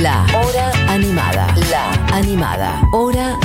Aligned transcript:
La 0.00 0.24
Hora 0.34 0.72
Animada. 0.88 1.54
La 1.70 1.92
Animada. 2.16 2.80
Hora 2.92 3.38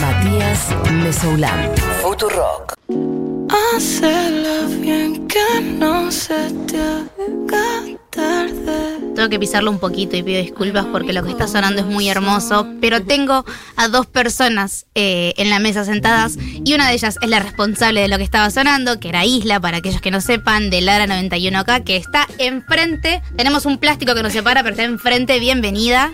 Matías 0.00 0.68
Mesoulán. 0.90 1.72
Futurock. 2.00 2.74
Hacerlo 3.74 4.68
bien 4.80 5.26
que 5.28 5.60
no 5.60 6.10
se 6.10 6.50
te 6.66 6.78
haga. 6.80 7.98
Tengo 9.14 9.28
que 9.28 9.38
pisarlo 9.38 9.70
un 9.70 9.78
poquito 9.78 10.16
y 10.16 10.22
pido 10.22 10.40
disculpas 10.40 10.86
porque 10.86 11.12
lo 11.12 11.22
que 11.22 11.30
está 11.30 11.46
sonando 11.46 11.80
es 11.80 11.86
muy 11.86 12.08
hermoso, 12.08 12.66
pero 12.80 13.02
tengo 13.02 13.44
a 13.76 13.88
dos 13.88 14.06
personas 14.06 14.86
eh, 14.94 15.34
en 15.36 15.50
la 15.50 15.60
mesa 15.60 15.84
sentadas 15.84 16.36
y 16.36 16.74
una 16.74 16.88
de 16.88 16.94
ellas 16.94 17.18
es 17.20 17.28
la 17.28 17.38
responsable 17.38 18.00
de 18.00 18.08
lo 18.08 18.16
que 18.16 18.24
estaba 18.24 18.50
sonando, 18.50 18.98
que 18.98 19.08
era 19.08 19.24
Isla, 19.24 19.60
para 19.60 19.78
aquellos 19.78 20.00
que 20.00 20.10
no 20.10 20.20
sepan, 20.20 20.68
de 20.70 20.80
Lara 20.80 21.06
91K, 21.06 21.84
que 21.84 21.96
está 21.96 22.26
enfrente. 22.38 23.22
Tenemos 23.36 23.66
un 23.66 23.78
plástico 23.78 24.14
que 24.14 24.22
nos 24.22 24.32
separa, 24.32 24.62
pero 24.62 24.74
está 24.74 24.84
enfrente. 24.84 25.38
Bienvenida. 25.38 26.12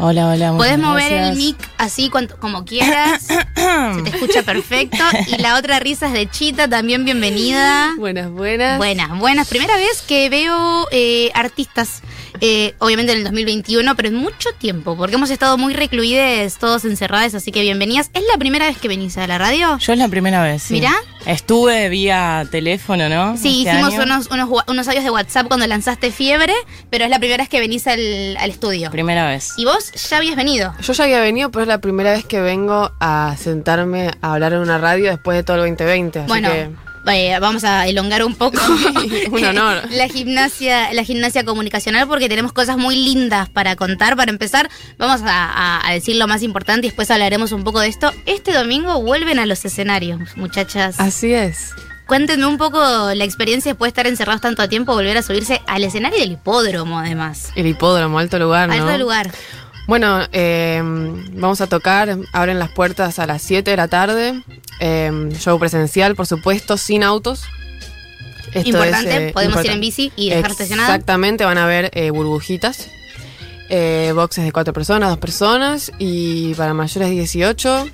Hola, 0.00 0.28
hola. 0.28 0.52
Podés 0.56 0.78
mover 0.78 1.12
el 1.12 1.34
mic 1.36 1.56
así 1.76 2.08
cuanto- 2.08 2.36
como 2.38 2.64
quieras. 2.64 3.22
Se 3.26 4.02
te 4.04 4.10
escucha 4.10 4.42
perfecto. 4.44 5.02
Y 5.26 5.38
la 5.42 5.56
otra 5.58 5.80
risa 5.80 6.06
es 6.06 6.12
de 6.12 6.30
Chita, 6.30 6.68
también 6.68 7.04
bienvenida. 7.04 7.94
Buenas, 7.98 8.30
buenas. 8.30 8.78
Buenas, 8.78 9.18
buenas. 9.18 9.48
Primera 9.48 9.76
vez 9.76 10.02
que 10.06 10.28
veo 10.30 10.86
eh, 10.92 11.32
artistas, 11.34 12.02
eh, 12.40 12.74
obviamente 12.78 13.10
en 13.10 13.18
el 13.18 13.24
2021, 13.24 13.96
pero 13.96 14.08
en 14.08 14.14
mucho 14.14 14.50
tiempo, 14.56 14.96
porque 14.96 15.16
hemos 15.16 15.30
estado 15.30 15.58
muy 15.58 15.74
recluides, 15.74 16.58
todos 16.58 16.84
encerrados, 16.84 17.34
así 17.34 17.50
que 17.50 17.62
bienvenidas. 17.62 18.10
¿Es 18.14 18.22
la 18.32 18.38
primera 18.38 18.66
vez 18.68 18.78
que 18.78 18.86
venís 18.86 19.18
a 19.18 19.26
la 19.26 19.36
radio? 19.38 19.78
Yo 19.78 19.92
es 19.92 19.98
la 19.98 20.06
primera 20.08 20.42
vez. 20.44 20.62
sí. 20.62 20.74
Mirá. 20.74 20.94
Estuve 21.28 21.90
vía 21.90 22.46
teléfono, 22.50 23.08
¿no? 23.08 23.36
Sí, 23.36 23.64
Este 23.66 23.78
hicimos 23.78 23.94
unos, 24.02 24.30
unos, 24.30 24.48
unos 24.66 24.88
audios 24.88 25.04
de 25.04 25.10
WhatsApp 25.10 25.46
cuando 25.46 25.66
lanzaste 25.66 26.10
Fiebre, 26.10 26.54
pero 26.90 27.04
es 27.04 27.10
la 27.10 27.18
primera 27.18 27.42
vez 27.42 27.50
que 27.50 27.60
venís 27.60 27.86
al, 27.86 28.36
al 28.38 28.50
estudio. 28.50 28.90
Primera 28.90 29.26
vez. 29.28 29.52
Y 29.58 29.64
vos 29.66 29.92
ya 30.08 30.16
habías 30.16 30.36
venido. 30.36 30.72
Yo 30.80 30.92
ya 30.94 31.04
había 31.04 31.20
venido, 31.20 31.50
pero 31.50 31.62
es 31.62 31.68
la 31.68 31.78
primera 31.78 32.12
vez 32.12 32.24
que 32.24 32.40
vengo 32.40 32.90
a 32.98 33.36
sentarme 33.38 34.10
a 34.22 34.32
hablar 34.32 34.54
en 34.54 34.60
una 34.60 34.78
radio 34.78 35.10
después 35.10 35.36
de 35.36 35.42
todo 35.44 35.56
el 35.56 35.62
2020. 35.70 36.20
Así 36.20 36.28
Bueno, 36.28 36.50
que 36.50 36.70
eh, 37.10 37.38
vamos 37.40 37.64
a 37.64 37.86
elongar 37.86 38.24
un 38.24 38.34
poco. 38.34 38.58
Un 39.30 39.44
honor. 39.44 39.82
la 39.90 40.08
gimnasia, 40.08 40.92
la 40.92 41.04
gimnasia 41.04 41.44
comunicacional, 41.44 42.06
porque 42.08 42.28
tenemos 42.28 42.52
cosas 42.52 42.76
muy 42.76 42.96
lindas 42.96 43.48
para 43.48 43.76
contar. 43.76 44.16
Para 44.16 44.30
empezar, 44.30 44.68
vamos 44.98 45.22
a, 45.22 45.44
a- 45.44 45.88
a 45.88 45.92
decir 45.92 46.16
lo 46.16 46.26
más 46.28 46.42
importante 46.42 46.86
y 46.86 46.90
después 46.90 47.10
hablaremos 47.10 47.52
un 47.52 47.64
poco 47.64 47.80
de 47.80 47.88
esto. 47.88 48.12
Este 48.26 48.52
domingo 48.52 49.00
vuelven 49.02 49.38
a 49.38 49.46
los 49.46 49.64
escenarios, 49.64 50.36
muchachas. 50.36 50.98
así 51.00 51.32
es. 51.32 51.72
Cuéntenme 52.06 52.46
un 52.46 52.56
poco 52.56 52.78
la 53.14 53.24
experiencia 53.24 53.72
después 53.72 53.88
de 53.88 53.90
estar 53.90 54.06
encerrados 54.06 54.40
tanto 54.40 54.66
tiempo, 54.66 54.94
volver 54.94 55.18
a 55.18 55.22
subirse 55.22 55.60
al 55.66 55.84
escenario 55.84 56.18
del 56.18 56.32
hipódromo, 56.32 56.98
además. 56.98 57.50
El 57.54 57.66
hipódromo, 57.66 58.18
alto 58.18 58.38
lugar, 58.38 58.68
¿no? 58.70 58.74
Alto 58.74 58.96
lugar. 58.96 59.30
Bueno, 59.88 60.20
eh, 60.32 60.80
vamos 61.32 61.60
a 61.62 61.66
tocar, 61.66 62.16
abren 62.32 62.58
las 62.58 62.70
puertas 62.70 63.18
a 63.18 63.26
las 63.26 63.40
7 63.42 63.70
de 63.70 63.76
la 63.76 63.88
tarde. 63.88 64.42
eh, 64.80 65.10
show 65.38 65.58
presencial, 65.58 66.14
por 66.14 66.26
supuesto, 66.26 66.76
sin 66.76 67.02
autos. 67.02 67.42
Esto 68.52 68.68
Importante, 68.68 69.10
es, 69.10 69.30
eh, 69.30 69.32
podemos 69.32 69.64
ir 69.64 69.70
en 69.72 69.80
bici 69.80 70.12
y 70.14 70.30
dejar 70.30 70.50
estacionado. 70.52 70.92
Exactamente, 70.92 71.44
van 71.44 71.58
a 71.58 71.66
ver 71.66 71.90
eh, 71.94 72.10
burbujitas. 72.10 72.88
eh, 73.70 74.12
boxes 74.14 74.44
de 74.44 74.52
cuatro 74.52 74.72
personas, 74.72 75.08
dos 75.10 75.18
personas. 75.18 75.90
Y 75.98 76.54
para 76.54 76.74
mayores 76.74 77.08
de 77.08 77.14
18. 77.14 77.88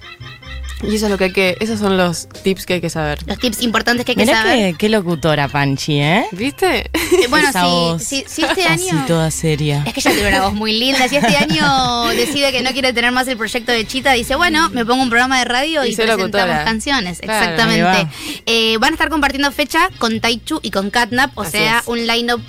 Y 0.88 0.96
eso 0.96 1.06
es 1.06 1.10
lo 1.10 1.18
que 1.18 1.24
hay 1.24 1.32
que. 1.32 1.56
Esos 1.60 1.78
son 1.80 1.96
los 1.96 2.28
tips 2.42 2.66
que 2.66 2.74
hay 2.74 2.80
que 2.80 2.90
saber. 2.90 3.18
Los 3.26 3.38
tips 3.38 3.62
importantes 3.62 4.04
que 4.04 4.12
hay 4.12 4.16
que 4.16 4.24
Mirá 4.24 4.42
saber. 4.42 4.72
qué, 4.72 4.78
qué 4.78 4.88
locutora, 4.88 5.48
Panchi, 5.48 6.00
¿eh? 6.00 6.26
¿Viste? 6.32 6.90
Eh, 6.92 7.26
Bueno, 7.28 7.48
Esa 7.48 7.60
si, 7.62 7.66
voz 7.66 8.02
si, 8.02 8.24
si 8.26 8.44
este 8.44 8.64
Así 8.66 8.88
año. 8.90 9.04
toda 9.06 9.30
seria. 9.30 9.82
Es 9.86 9.92
que 9.94 10.00
ella 10.00 10.12
tiene 10.12 10.28
una 10.28 10.42
voz 10.42 10.54
muy 10.54 10.72
linda. 10.78 11.08
Si 11.08 11.16
este 11.16 11.36
año 11.36 12.08
decide 12.08 12.52
que 12.52 12.62
no 12.62 12.70
quiere 12.72 12.92
tener 12.92 13.12
más 13.12 13.26
el 13.28 13.36
proyecto 13.36 13.72
de 13.72 13.86
Chita, 13.86 14.12
dice, 14.12 14.34
bueno, 14.36 14.70
me 14.70 14.84
pongo 14.84 15.02
un 15.02 15.08
programa 15.10 15.38
de 15.38 15.44
radio 15.44 15.84
y, 15.84 15.90
Y 15.92 15.96
presentamos 15.96 16.20
locutora. 16.32 16.64
canciones. 16.64 17.18
Claro, 17.20 17.38
Exactamente. 17.44 17.82
va. 17.82 18.10
Eh, 18.46 18.76
van 18.78 18.90
a 18.90 18.94
estar 18.94 19.08
compartiendo 19.08 19.50
fecha 19.52 19.88
con 19.98 20.20
Taichu 20.20 20.60
y 20.62 20.70
con 20.70 20.90
Catnap, 20.90 21.36
o 21.36 21.42
Así 21.42 21.52
sea, 21.58 21.78
es. 21.80 21.86
un 21.88 22.06
line-up 22.06 22.40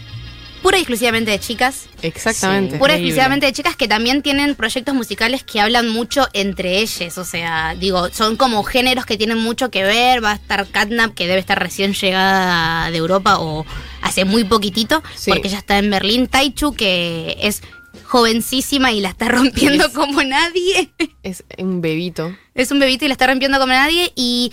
pura 0.66 0.78
y 0.78 0.82
exclusivamente 0.82 1.30
de 1.30 1.40
chicas. 1.40 1.86
Exactamente. 2.02 2.72
Sí. 2.74 2.80
Pura 2.80 2.94
y 2.94 2.98
exclusivamente 2.98 3.46
de 3.46 3.54
chicas 3.54 3.76
que 3.76 3.88
también 3.88 4.24
tienen 4.24 4.56
proyectos 4.56 4.96
musicales 4.96 5.44
que 5.44 5.62
hablan 5.62 5.90
mucho 5.90 6.28
entre 6.34 6.80
ellas. 6.80 7.20
O 7.20 7.24
sea, 7.24 7.76
digo, 7.80 8.10
son 8.12 8.36
como 8.36 8.64
géneros 8.64 9.06
que 9.06 9.16
tienen 9.16 9.38
mucho 9.38 9.70
que 9.70 9.84
ver. 9.84 10.24
Va 10.24 10.32
a 10.32 10.36
estar 10.36 10.66
Catnap, 10.68 11.14
que 11.14 11.28
debe 11.28 11.40
estar 11.40 11.60
recién 11.62 11.94
llegada 11.94 12.90
de 12.90 12.98
Europa 12.98 13.38
o 13.40 13.64
hace 14.02 14.26
muy 14.26 14.44
poquitito, 14.44 15.04
Sí. 15.16 15.30
porque 15.30 15.50
ya 15.50 15.60
está 15.60 15.78
en 15.78 15.92
Berlín. 15.92 16.26
Taichu, 16.28 16.74
que 16.74 17.38
es 17.42 17.62
jovencísima 18.06 18.92
y 18.92 19.02
la 19.02 19.10
está 19.10 19.28
rompiendo 19.30 19.86
Es- 19.86 19.94
como 19.94 20.24
nadie. 20.24 20.90
Es 21.22 21.44
un 21.60 21.82
bebito. 21.82 22.36
es 22.56 22.72
un 22.72 22.80
bebito 22.80 23.06
y 23.06 23.08
la 23.08 23.14
está 23.14 23.28
rompiendo 23.28 23.60
como 23.60 23.72
nadie. 23.72 24.12
Y 24.16 24.52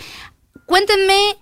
cuéntenme. 0.66 1.36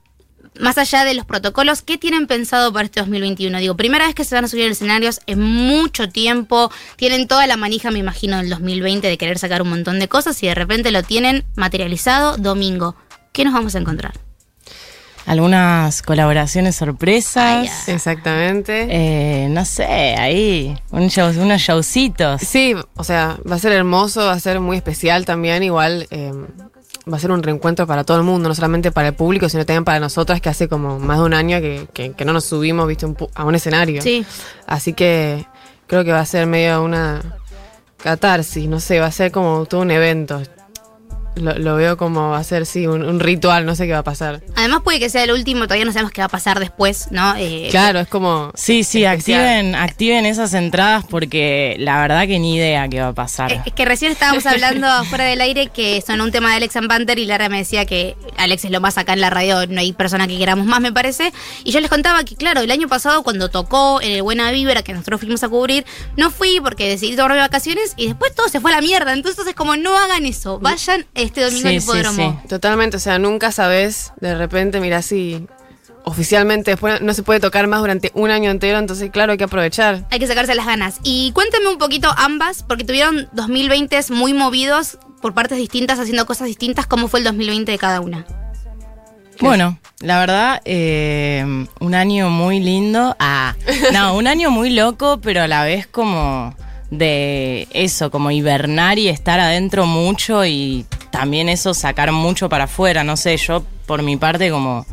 Más 0.59 0.77
allá 0.79 1.05
de 1.05 1.15
los 1.15 1.25
protocolos, 1.25 1.81
¿qué 1.83 1.97
tienen 1.97 2.27
pensado 2.27 2.73
para 2.73 2.85
este 2.85 3.01
2021? 3.01 3.59
Digo, 3.59 3.77
primera 3.77 4.07
vez 4.07 4.15
que 4.15 4.25
se 4.25 4.35
van 4.35 4.45
a 4.45 4.49
subir 4.49 4.65
a 4.65 4.69
los 4.69 4.77
escenarios 4.77 5.21
en 5.27 5.41
mucho 5.41 6.09
tiempo, 6.09 6.71
tienen 6.97 7.29
toda 7.29 7.47
la 7.47 7.57
manija, 7.57 7.91
me 7.91 8.01
imagino, 8.01 8.37
del 8.39 8.51
2020 8.51 9.07
de 9.07 9.17
querer 9.17 9.39
sacar 9.39 9.63
un 9.63 9.71
montón 9.71 9.99
de 10.01 10.09
cosas 10.09 10.43
y 10.43 10.49
de 10.49 10.55
repente 10.55 10.91
lo 10.91 11.03
tienen 11.03 11.45
materializado 11.55 12.37
domingo. 12.37 12.97
¿Qué 13.33 13.45
nos 13.45 13.55
vamos 13.55 13.75
a 13.77 13.79
encontrar? 13.79 14.13
Algunas 15.27 16.03
colaboraciones 16.03 16.75
sorpresas. 16.77 17.69
Ah. 17.87 17.93
Exactamente. 17.93 18.87
Eh, 18.91 19.49
no 19.51 19.65
sé, 19.65 19.85
ahí. 19.87 20.77
un 20.91 21.09
show- 21.11 21.31
unos 21.41 21.61
showcitos. 21.61 22.41
Sí, 22.43 22.75
o 22.97 23.05
sea, 23.05 23.39
va 23.49 23.57
a 23.57 23.59
ser 23.59 23.73
hermoso, 23.73 24.27
va 24.27 24.33
a 24.33 24.41
ser 24.41 24.59
muy 24.61 24.77
especial 24.79 25.25
también. 25.27 25.63
Igual 25.63 26.09
eh, 26.11 26.33
va 27.13 27.17
a 27.17 27.21
ser 27.21 27.31
un 27.31 27.43
reencuentro 27.43 27.87
para 27.87 28.05
todo 28.05 28.17
el 28.19 28.23
mundo, 28.25 28.49
no 28.49 28.55
solamente 28.55 28.91
para 28.93 29.09
el 29.09 29.15
público, 29.15 29.49
sino 29.49 29.65
también 29.65 29.85
para 29.85 30.01
nosotras, 30.01 30.41
que 30.41 30.49
hace 30.49 30.69
como 30.69 30.99
más 30.99 31.19
de 31.19 31.25
un 31.25 31.35
año 31.35 31.61
que, 31.61 31.89
que- 31.93 32.13
que 32.13 32.25
no 32.25 32.33
nos 32.33 32.45
subimos 32.45 32.87
¿viste? 32.87 33.07
un 33.07 33.17
a 33.35 33.45
un 33.45 33.55
escenario. 33.55 34.03
Sí. 34.03 34.25
Así 34.67 34.93
que 34.93 35.47
creo 35.87 36.05
que 36.05 36.13
va 36.13 36.21
a 36.21 36.27
ser 36.27 36.47
medio 36.47 36.83
una 36.83 37.23
catarsis, 38.03 38.67
no 38.69 38.81
sé, 38.81 39.01
va 39.01 39.07
a 39.07 39.13
ser 39.13 39.31
como 39.33 39.67
todo 39.67 39.81
un 39.83 39.91
evento. 39.91 40.41
Lo, 41.37 41.57
lo 41.59 41.77
veo 41.77 41.97
como 41.97 42.31
va 42.31 42.39
a 42.39 42.45
ser, 42.45 42.67
sí, 42.67 42.87
un, 42.87 43.05
un 43.05 43.21
ritual, 43.21 43.65
no 43.65 43.75
sé 43.75 43.87
qué 43.87 43.93
va 43.93 44.01
a 44.01 44.05
pasar. 44.05 44.41
Además 44.57 44.81
puede 44.83 44.99
que 44.99 45.09
sea 45.09 45.25
el 45.25 45.31
último, 45.33 45.65
todavía 45.65 45.85
no 45.85 45.93
sabemos 45.93 46.13
qué 46.13 46.21
va 46.21 46.27
a 46.27 46.31
pasar 46.31 46.59
después, 46.59 47.09
¿no? 47.11 47.35
Eh, 47.37 47.69
Claro, 47.71 48.01
es 48.01 48.09
como... 48.09 48.51
Sí, 48.55 48.85
sí, 48.85 49.05
especial. 49.05 49.41
activen, 49.41 49.75
activen 49.75 50.27
esas 50.27 50.55
entradas 50.55 51.05
porque 51.09 51.77
la 51.79 52.01
verdad 52.01 52.27
que 52.27 52.39
ni 52.39 52.57
idea 52.57 52.89
qué 52.89 53.01
va 53.01 53.09
a 53.09 53.13
pasar. 53.13 53.53
Es 53.53 53.61
es 53.67 53.73
que 53.73 53.85
recién 53.85 54.11
estábamos 54.13 54.45
hablando 54.47 54.89
fuera 55.05 55.25
del 55.25 55.41
aire 55.41 55.69
que 55.69 56.03
sonó 56.05 56.25
un 56.25 56.33
tema 56.33 56.51
de 56.51 56.57
Alex 56.57 56.77
and 56.77 56.89
Panther 56.89 57.19
y 57.19 57.27
Lara 57.27 57.49
me 57.49 57.59
decía 57.59 57.87
que 57.87 58.17
Alex 58.37 58.65
es 58.65 58.71
lo 58.71 58.81
más 58.81 58.99
acá 58.99 59.13
en 59.13 59.21
la 59.21 59.31
radio, 59.31 59.67
no 59.69 59.81
hay 59.81 59.93
persona 59.93 60.27
que 60.27 60.37
queramos 60.37 60.67
más, 60.67 60.81
me 60.81 60.93
parece. 60.93 61.33
Y 61.65 61.71
yo 61.71 61.81
les 61.81 61.89
contaba 61.91 62.25
que, 62.25 62.35
claro, 62.37 62.61
el 62.61 62.71
año 62.71 62.89
pasado 62.89 63.23
cuando 63.23 63.49
tocó 63.49 64.01
en 64.03 64.11
el 64.13 64.23
Buena 64.23 64.51
Vibra, 64.51 64.83
que 64.83 64.93
nosotros 64.93 65.21
fuimos 65.21 65.43
a 65.45 65.49
cubrir, 65.49 65.85
no 66.17 66.31
fui 66.31 66.61
porque 66.61 66.89
decidí 66.89 67.15
tomarme 67.17 67.39
vacaciones 67.39 67.95
y 67.97 68.09
después 68.09 68.35
todo 68.35 68.49
se 68.49 68.61
fue 68.61 68.73
a 68.73 68.77
la 68.77 68.81
mierda. 68.83 69.13
Entonces 69.13 69.47
es 69.47 69.55
como, 69.55 69.77
no 69.77 69.97
hagan 69.97 70.27
eso, 70.27 70.59
vayan 70.59 71.07
este 71.23 71.43
domingo 71.43 71.69
Sí, 71.69 71.75
al 71.77 71.81
sí, 71.81 71.87
hipódromo. 71.89 72.41
sí. 72.43 72.49
Totalmente, 72.49 72.97
o 72.97 73.01
sea, 73.01 73.19
nunca 73.19 73.53
sabes, 73.53 74.13
de 74.21 74.35
repente, 74.37 74.81
mira, 74.81 75.03
si 75.03 75.47
oficialmente 76.05 76.73
después 76.73 77.01
no 77.03 77.13
se 77.15 77.23
puede 77.23 77.41
tocar 77.41 77.67
más 77.67 77.81
durante 77.81 78.11
un 78.15 78.31
año 78.31 78.51
entero, 78.51 78.79
entonces 78.79 79.11
claro, 79.11 79.33
hay 79.33 79.39
que 79.39 79.45
aprovechar. 79.45 80.07
Hay 80.11 80.19
que 80.19 80.27
sacarse 80.27 80.55
las 80.55 80.67
ganas. 80.67 80.99
Y 81.03 81.31
cuéntenme 81.33 81.69
un 81.69 81.79
poquito 81.79 82.09
ambas, 82.17 82.63
porque 82.63 82.85
tuvieron 82.85 83.29
2020 83.33 83.99
muy 84.11 84.33
movidos 84.33 84.99
por 85.21 85.35
partes 85.35 85.59
distintas, 85.59 85.99
haciendo 85.99 86.25
cosas 86.27 86.47
distintas. 86.49 86.87
¿Cómo 86.87 87.07
fue 87.09 87.21
el 87.21 87.25
2020 87.25 87.71
de 87.73 87.79
cada 87.79 88.01
una? 88.01 88.25
Bueno, 89.41 89.79
la 90.01 90.19
verdad, 90.21 90.61
eh, 90.65 91.45
un 91.81 91.95
año 91.95 92.29
muy 92.31 92.61
lindo. 92.61 93.17
Ah, 93.19 93.55
no, 93.93 94.15
un 94.17 94.27
año 94.27 94.51
muy 94.51 94.71
loco, 94.71 95.21
pero 95.23 95.43
a 95.43 95.49
la 95.49 95.65
vez 95.65 95.87
como 95.87 96.55
de 96.91 97.67
eso, 97.73 98.11
como 98.11 98.31
hibernar 98.31 98.99
y 98.99 99.09
estar 99.09 99.41
adentro 99.41 99.87
mucho 99.87 100.45
y 100.45 100.85
también 101.11 101.49
eso 101.49 101.75
sacar 101.75 102.13
mucho 102.13 102.49
para 102.49 102.65
afuera. 102.65 103.05
No 103.05 103.17
sé, 103.17 103.37
yo 103.37 103.65
por 103.87 104.03
mi 104.03 104.17
parte 104.17 104.51
como 104.51 104.87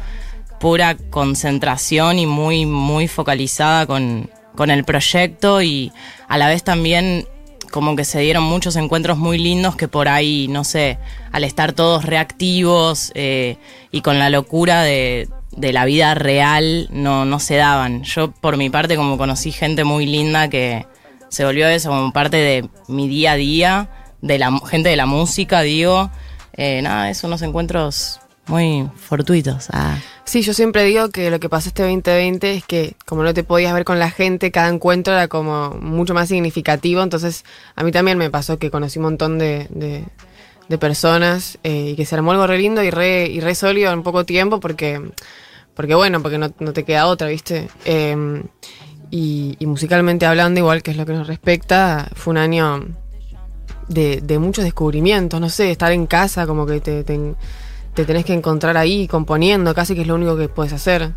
pura 0.59 0.97
concentración 1.09 2.19
y 2.19 2.25
muy, 2.25 2.65
muy 2.65 3.07
focalizada 3.07 3.85
con, 3.85 4.29
con 4.55 4.71
el 4.71 4.83
proyecto 4.83 5.61
y 5.61 5.91
a 6.27 6.37
la 6.37 6.47
vez 6.47 6.63
también 6.63 7.27
como 7.71 7.95
que 7.95 8.05
se 8.05 8.19
dieron 8.19 8.43
muchos 8.43 8.75
encuentros 8.75 9.17
muy 9.17 9.37
lindos 9.37 9.75
que 9.75 9.87
por 9.87 10.07
ahí, 10.07 10.47
no 10.49 10.63
sé, 10.63 10.97
al 11.31 11.43
estar 11.43 11.73
todos 11.73 12.05
reactivos 12.05 13.11
eh, 13.13 13.57
y 13.91 14.01
con 14.01 14.19
la 14.19 14.29
locura 14.29 14.81
de, 14.83 15.27
de 15.51 15.73
la 15.73 15.85
vida 15.85 16.15
real, 16.15 16.87
no, 16.91 17.25
no 17.25 17.39
se 17.39 17.55
daban. 17.55 18.03
Yo 18.03 18.31
por 18.31 18.57
mi 18.57 18.69
parte 18.69 18.95
como 18.95 19.17
conocí 19.17 19.51
gente 19.51 19.83
muy 19.83 20.05
linda 20.05 20.49
que 20.49 20.85
se 21.29 21.45
volvió 21.45 21.67
eso 21.67 21.89
como 21.89 22.13
parte 22.13 22.37
de 22.37 22.69
mi 22.87 23.07
día 23.07 23.33
a 23.33 23.35
día, 23.35 23.89
de 24.27 24.37
la 24.39 24.59
gente 24.69 24.89
de 24.89 24.95
la 24.95 25.05
música, 25.05 25.61
digo. 25.61 26.09
Eh, 26.53 26.81
nada, 26.81 27.09
es 27.09 27.23
unos 27.23 27.41
encuentros 27.41 28.19
muy 28.47 28.89
fortuitos. 28.95 29.67
Ah. 29.71 29.97
Sí, 30.23 30.41
yo 30.41 30.53
siempre 30.53 30.83
digo 30.83 31.09
que 31.09 31.29
lo 31.29 31.39
que 31.39 31.49
pasó 31.49 31.69
este 31.69 31.83
2020 31.83 32.53
es 32.53 32.63
que 32.65 32.95
como 33.05 33.23
no 33.23 33.33
te 33.33 33.43
podías 33.43 33.73
ver 33.73 33.85
con 33.85 33.99
la 33.99 34.09
gente, 34.09 34.51
cada 34.51 34.69
encuentro 34.69 35.13
era 35.13 35.27
como 35.27 35.71
mucho 35.71 36.13
más 36.13 36.29
significativo, 36.29 37.01
entonces 37.01 37.45
a 37.75 37.83
mí 37.83 37.91
también 37.91 38.17
me 38.17 38.29
pasó 38.29 38.57
que 38.57 38.71
conocí 38.71 38.99
un 38.99 39.03
montón 39.05 39.37
de, 39.37 39.67
de- 39.69 40.05
personas 40.77 41.57
eh, 41.63 41.91
y 41.91 41.95
que 41.95 42.05
se 42.05 42.15
armó 42.15 42.31
algo 42.31 42.45
re 42.45 42.57
lindo 42.57 42.83
y 42.83 42.89
re, 42.89 43.27
y 43.27 43.39
re 43.39 43.55
sólido 43.55 43.91
en 43.93 44.03
poco 44.03 44.25
tiempo 44.25 44.59
porque, 44.59 45.01
porque 45.73 45.95
bueno, 45.95 46.21
porque 46.21 46.37
no, 46.37 46.51
no 46.59 46.73
te 46.73 46.83
queda 46.83 47.07
otra, 47.07 47.29
¿viste? 47.29 47.69
Eh, 47.85 48.43
y, 49.09 49.55
y 49.59 49.65
musicalmente 49.65 50.25
hablando, 50.25 50.59
igual 50.59 50.83
que 50.83 50.91
es 50.91 50.97
lo 50.97 51.05
que 51.05 51.13
nos 51.13 51.27
respecta, 51.27 52.09
fue 52.15 52.31
un 52.31 52.37
año 52.37 52.85
de, 53.87 54.39
muchos 54.39 54.63
descubrimientos, 54.63 55.39
no 55.39 55.49
sé, 55.49 55.71
estar 55.71 55.91
en 55.91 56.07
casa, 56.07 56.45
como 56.45 56.65
que 56.65 56.81
te, 56.81 57.03
te, 57.03 57.35
te 57.93 58.05
tenés 58.05 58.25
que 58.25 58.33
encontrar 58.33 58.77
ahí 58.77 59.07
componiendo, 59.07 59.73
casi 59.73 59.95
que 59.95 60.01
es 60.01 60.07
lo 60.07 60.15
único 60.15 60.37
que 60.37 60.49
puedes 60.49 60.73
hacer. 60.73 61.11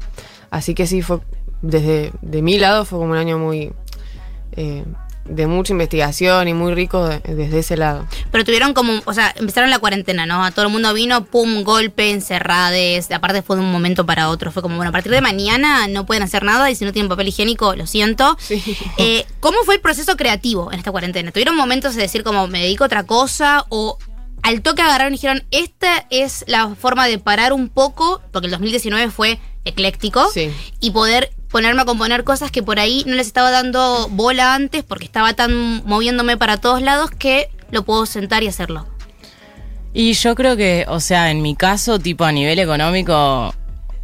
Así 0.51 0.75
que 0.75 0.87
sí, 0.87 1.03
fue 1.03 1.21
desde 1.63 2.13
de 2.23 2.43
mi 2.43 2.59
lado 2.59 2.85
fue 2.85 2.99
como 2.99 3.13
un 3.13 3.19
año 3.19 3.39
muy 3.39 3.73
eh, 4.53 4.85
de 5.31 5.47
mucha 5.47 5.73
investigación 5.73 6.49
y 6.49 6.55
muy 6.55 6.75
rico 6.75 7.07
de- 7.09 7.21
desde 7.21 7.61
ese 7.61 7.77
lado. 7.77 8.07
Pero 8.33 8.45
tuvieron 8.45 8.75
como, 8.75 9.01
o 9.05 9.15
sea, 9.15 9.33
empezaron 9.37 9.71
la 9.71 9.79
cuarentena, 9.79 10.27
¿no? 10.27 10.45
A 10.45 10.51
todo 10.51 10.67
el 10.67 10.73
mundo 10.73 10.93
vino, 10.93 11.25
pum, 11.25 11.63
golpe, 11.63 12.11
encerrades. 12.11 13.11
Aparte 13.11 13.43
fue 13.43 13.57
de 13.57 13.63
un 13.63 13.71
momento 13.73 14.05
para 14.07 14.29
otro. 14.29 14.51
Fue 14.53 14.63
como, 14.63 14.77
bueno, 14.77 14.91
a 14.91 14.93
partir 14.93 15.13
de 15.13 15.21
mañana 15.21 15.87
no 15.89 16.07
pueden 16.07 16.23
hacer 16.23 16.43
nada 16.43 16.71
y 16.71 16.75
si 16.75 16.85
no 16.85 16.93
tienen 16.93 17.09
papel 17.09 17.29
higiénico, 17.29 17.75
lo 17.77 17.87
siento. 17.87 18.37
Eh, 18.99 19.25
¿Cómo 19.41 19.59
fue 19.65 19.77
el 19.77 19.81
proceso 19.81 20.17
creativo 20.17 20.73
en 20.73 20.79
esta 20.79 20.91
cuarentena? 20.91 21.31
¿Tuvieron 21.33 21.57
momentos 21.57 21.95
de 21.95 22.03
decir 22.03 22.23
como, 22.25 22.47
me 22.49 22.61
dedico 22.63 22.85
a 22.85 22.87
otra 22.87 23.05
cosa? 23.05 23.65
¿O 23.69 23.99
al 24.43 24.63
toque 24.63 24.83
agarraron 24.83 25.13
y 25.13 25.17
dijeron, 25.17 25.45
esta 25.51 26.07
es 26.11 26.45
la 26.49 26.75
forma 26.75 27.07
de 27.07 27.19
parar 27.19 27.53
un 27.53 27.69
poco? 27.69 28.21
Porque 28.33 28.47
el 28.47 28.51
2019 28.53 29.11
fue 29.11 29.39
ecléctico. 29.65 30.29
Sí. 30.33 30.51
Y 30.81 30.91
poder 30.91 31.31
ponerme 31.51 31.83
a 31.83 31.85
componer 31.85 32.25
cosas 32.25 32.51
que 32.51 32.63
por 32.63 32.79
ahí 32.79 33.05
no 33.07 33.15
les 33.15 33.27
estaba 33.27 33.51
dando 33.51 34.09
bola 34.11 34.55
antes 34.55 34.85
porque 34.85 35.05
estaba 35.05 35.35
tan 35.35 35.85
moviéndome 35.85 36.37
para 36.37 36.57
todos 36.59 36.81
lados 36.83 37.11
que 37.11 37.49
lo 37.71 37.85
puedo 37.85 38.07
sentar 38.07 38.43
y 38.43 38.49
hacerlo. 38.49 38.87
Y 39.93 40.13
yo 40.13 40.35
creo 40.37 40.57
que, 40.57 40.85
o 40.89 41.01
sea, 41.01 41.31
en 41.31 41.43
mi 41.43 41.57
caso, 41.57 41.99
tipo 41.99 42.25
a 42.25 42.31
nivel 42.33 42.59
económico, 42.61 43.53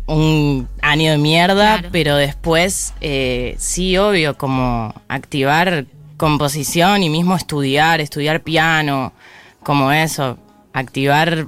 un 0.06 0.68
año 0.82 1.12
de 1.12 1.18
mierda, 1.18 1.74
Claro. 1.78 1.88
pero 1.92 2.16
después, 2.16 2.92
eh, 3.00 3.54
sí, 3.58 3.96
obvio, 3.96 4.36
como 4.36 4.94
activar 5.08 5.86
composición 6.16 7.02
y 7.02 7.08
mismo 7.10 7.36
estudiar, 7.36 8.00
estudiar 8.00 8.42
piano, 8.42 9.12
como 9.62 9.92
eso, 9.92 10.38
activar 10.72 11.46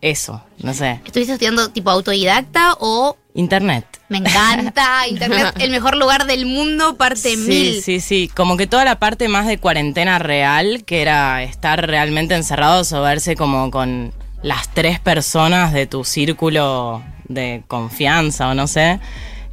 eso, 0.00 0.42
no 0.62 0.72
sé, 0.74 1.00
¿Estuviste 1.04 1.34
estudiando 1.34 1.68
tipo 1.70 1.90
autodidacta 1.90 2.74
o 2.80 3.16
internet. 3.34 3.84
me 4.08 4.18
encanta 4.18 5.06
internet, 5.08 5.54
el 5.60 5.70
mejor 5.70 5.96
lugar 5.96 6.26
del 6.26 6.46
mundo, 6.46 6.96
parte 6.96 7.36
Sí, 7.36 7.36
mil? 7.48 7.82
sí, 7.82 8.00
sí. 8.00 8.30
Como 8.34 8.56
que 8.56 8.66
toda 8.66 8.84
la 8.84 8.98
parte 8.98 9.28
más 9.28 9.46
de 9.46 9.58
cuarentena 9.58 10.18
real, 10.18 10.84
que 10.84 11.02
era 11.02 11.42
estar 11.42 11.86
realmente 11.86 12.34
encerrados 12.34 12.92
o 12.92 13.02
verse 13.02 13.36
como 13.36 13.70
con 13.70 14.12
las 14.42 14.68
tres 14.72 14.98
personas 15.00 15.72
de 15.72 15.86
tu 15.86 16.02
círculo 16.04 17.02
de 17.28 17.62
confianza 17.68 18.48
o 18.48 18.54
no 18.54 18.66
sé. 18.66 18.98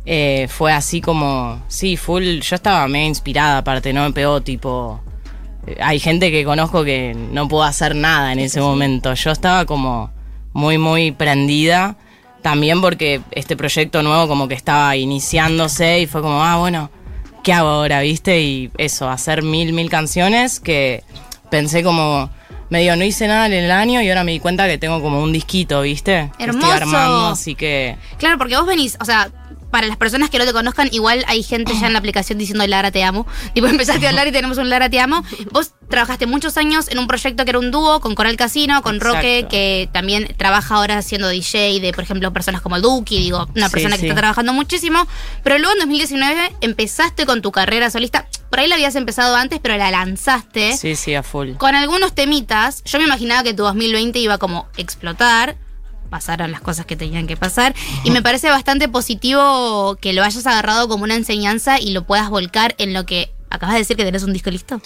eh, 0.06 0.47
fue 0.50 0.71
así 0.71 1.01
como, 1.01 1.62
sí, 1.68 1.97
full. 1.97 2.39
Yo 2.39 2.56
estaba 2.56 2.88
medio 2.88 3.07
inspirada, 3.07 3.57
aparte, 3.59 3.91
no 3.94 4.03
me 4.03 4.13
pegó 4.13 4.41
tipo. 4.41 5.01
eh, 5.68 5.77
Hay 5.81 6.00
gente 6.00 6.31
que 6.31 6.45
conozco 6.45 6.83
que 6.85 7.13
no 7.31 7.47
pudo 7.50 7.63
hacer 7.63 7.94
nada 7.95 8.31
en 8.31 8.39
ese 8.39 8.62
momento. 8.62 9.13
Yo 9.13 9.31
estaba 9.31 9.65
como 9.65 10.09
muy, 10.53 10.77
muy 10.77 11.12
prendida. 11.12 11.97
También 12.42 12.81
porque 12.81 13.22
este 13.31 13.57
proyecto 13.57 14.04
nuevo 14.04 14.28
como 14.28 14.48
que 14.48 14.54
estaba 14.54 14.95
iniciándose 14.95 16.00
y 16.01 16.07
fue 16.07 16.22
como, 16.22 16.44
ah, 16.44 16.57
bueno, 16.57 16.89
¿qué 17.44 17.54
hago 17.54 17.69
ahora? 17.69 18.01
¿Viste? 18.01 18.42
Y 18.42 18.72
eso, 18.78 19.10
hacer 19.10 19.44
mil, 19.44 19.74
mil 19.74 19.89
canciones 19.89 20.60
que 20.60 21.04
pensé 21.50 21.84
como, 21.84 22.30
medio, 22.69 22.95
no 22.95 23.04
hice 23.04 23.28
nada 23.28 23.45
en 23.48 23.54
el 23.54 23.72
año 23.72 24.01
y 24.01 24.10
ahora 24.10 24.24
me 24.24 24.31
di 24.31 24.39
cuenta 24.39 24.68
que 24.68 24.78
tengo 24.78 25.01
como 25.01 25.22
un 25.22 25.31
disquito, 25.31 25.81
¿viste? 25.81 26.31
Que 26.38 26.45
Hermoso. 26.45 26.68
estoy 26.68 26.81
armando, 26.81 27.28
así 27.28 27.56
que... 27.56 27.98
Claro, 28.18 28.38
porque 28.38 28.56
vos 28.56 28.66
venís, 28.66 28.98
o 29.00 29.06
sea, 29.06 29.30
para 29.77 29.88
las 29.88 29.97
personas 29.97 30.31
que 30.31 30.39
no 30.39 30.45
te 30.45 30.53
conozcan, 30.53 30.89
igual 30.91 31.24
hay 31.27 31.44
gente 31.44 31.71
ya 31.79 31.85
en 31.85 31.94
la 31.94 32.00
aplicación 32.00 32.39
diciendo 32.39 32.65
Lara 32.65 32.89
te 32.89 33.03
amo. 33.03 33.27
Tipo, 33.53 33.68
empezaste 33.68 34.07
a 34.07 34.09
hablar 34.09 34.27
y 34.27 34.31
tenemos 34.31 34.57
un 34.57 34.69
Lara 34.69 34.89
te 34.89 35.00
amo. 35.00 35.24
Vos 35.51 35.74
trabajaste 35.88 36.25
muchos 36.25 36.57
años 36.57 36.88
en 36.89 36.97
un 36.97 37.06
proyecto 37.06 37.44
que 37.45 37.51
era 37.51 37.59
un 37.59 37.69
dúo 37.69 38.01
con 38.01 38.15
Coral 38.15 38.35
Casino, 38.38 38.81
con 38.81 38.95
Exacto. 38.95 39.15
Roque, 39.18 39.45
que 39.50 39.88
también 39.94 40.33
trabaja 40.35 40.75
ahora 40.75 41.01
siendo 41.03 41.29
DJ 41.29 41.79
de, 41.79 41.94
por 41.94 42.03
ejemplo, 42.03 42.33
personas 42.33 42.62
como 42.62 42.79
Duki, 42.81 43.19
digo, 43.19 43.47
una 43.56 43.68
Sí, 43.68 43.74
persona 43.74 43.95
que 43.95 44.01
sí. 44.01 44.07
está 44.07 44.19
trabajando 44.19 44.51
muchísimo. 44.53 45.07
Pero 45.44 45.59
luego 45.59 45.74
en 45.74 45.80
2019 45.81 46.53
empezaste 46.62 47.25
con 47.27 47.44
tu 47.44 47.51
carrera 47.51 47.91
solista. 47.91 48.25
Por 48.50 48.59
ahí 48.62 48.68
la 48.68 48.75
habías 48.75 48.95
empezado 48.95 49.35
antes, 49.35 49.59
pero 49.62 49.77
la 49.77 49.91
lanzaste 49.91 50.75
Sí, 50.75 50.95
sí, 50.95 51.13
a 51.13 51.21
full. 51.21 51.51
con 51.57 51.75
algunos 51.75 52.15
temitas. 52.15 52.83
Yo 52.83 52.97
me 52.97 53.06
imaginaba 53.06 53.44
que 53.44 53.53
tu 53.53 53.62
2020 53.63 54.18
iba 54.19 54.38
como 54.39 54.68
explotar. 54.77 55.56
Pasaron 56.09 56.51
las 56.51 56.62
cosas 56.62 56.86
que 56.86 56.95
tenían 56.95 57.27
que 57.27 57.38
pasar. 57.38 57.75
Y 58.04 58.12
me 58.12 58.21
parece 58.21 58.50
bastante 58.50 58.88
positivo 58.88 59.98
que 60.00 60.13
lo 60.13 60.24
hayas 60.24 60.45
agarrado 60.45 60.88
como 60.88 61.04
una 61.04 61.15
enseñanza 61.15 61.80
y 61.80 61.92
lo 61.92 62.06
puedas 62.06 62.30
volcar 62.30 62.75
en 62.77 62.94
lo 62.94 63.06
que 63.06 63.31
acabas 63.50 63.74
de 63.75 63.80
decir 63.80 63.98
que 63.98 64.06
tenés 64.06 64.24
un 64.24 64.33
disco 64.33 64.50
listo. 64.50 64.81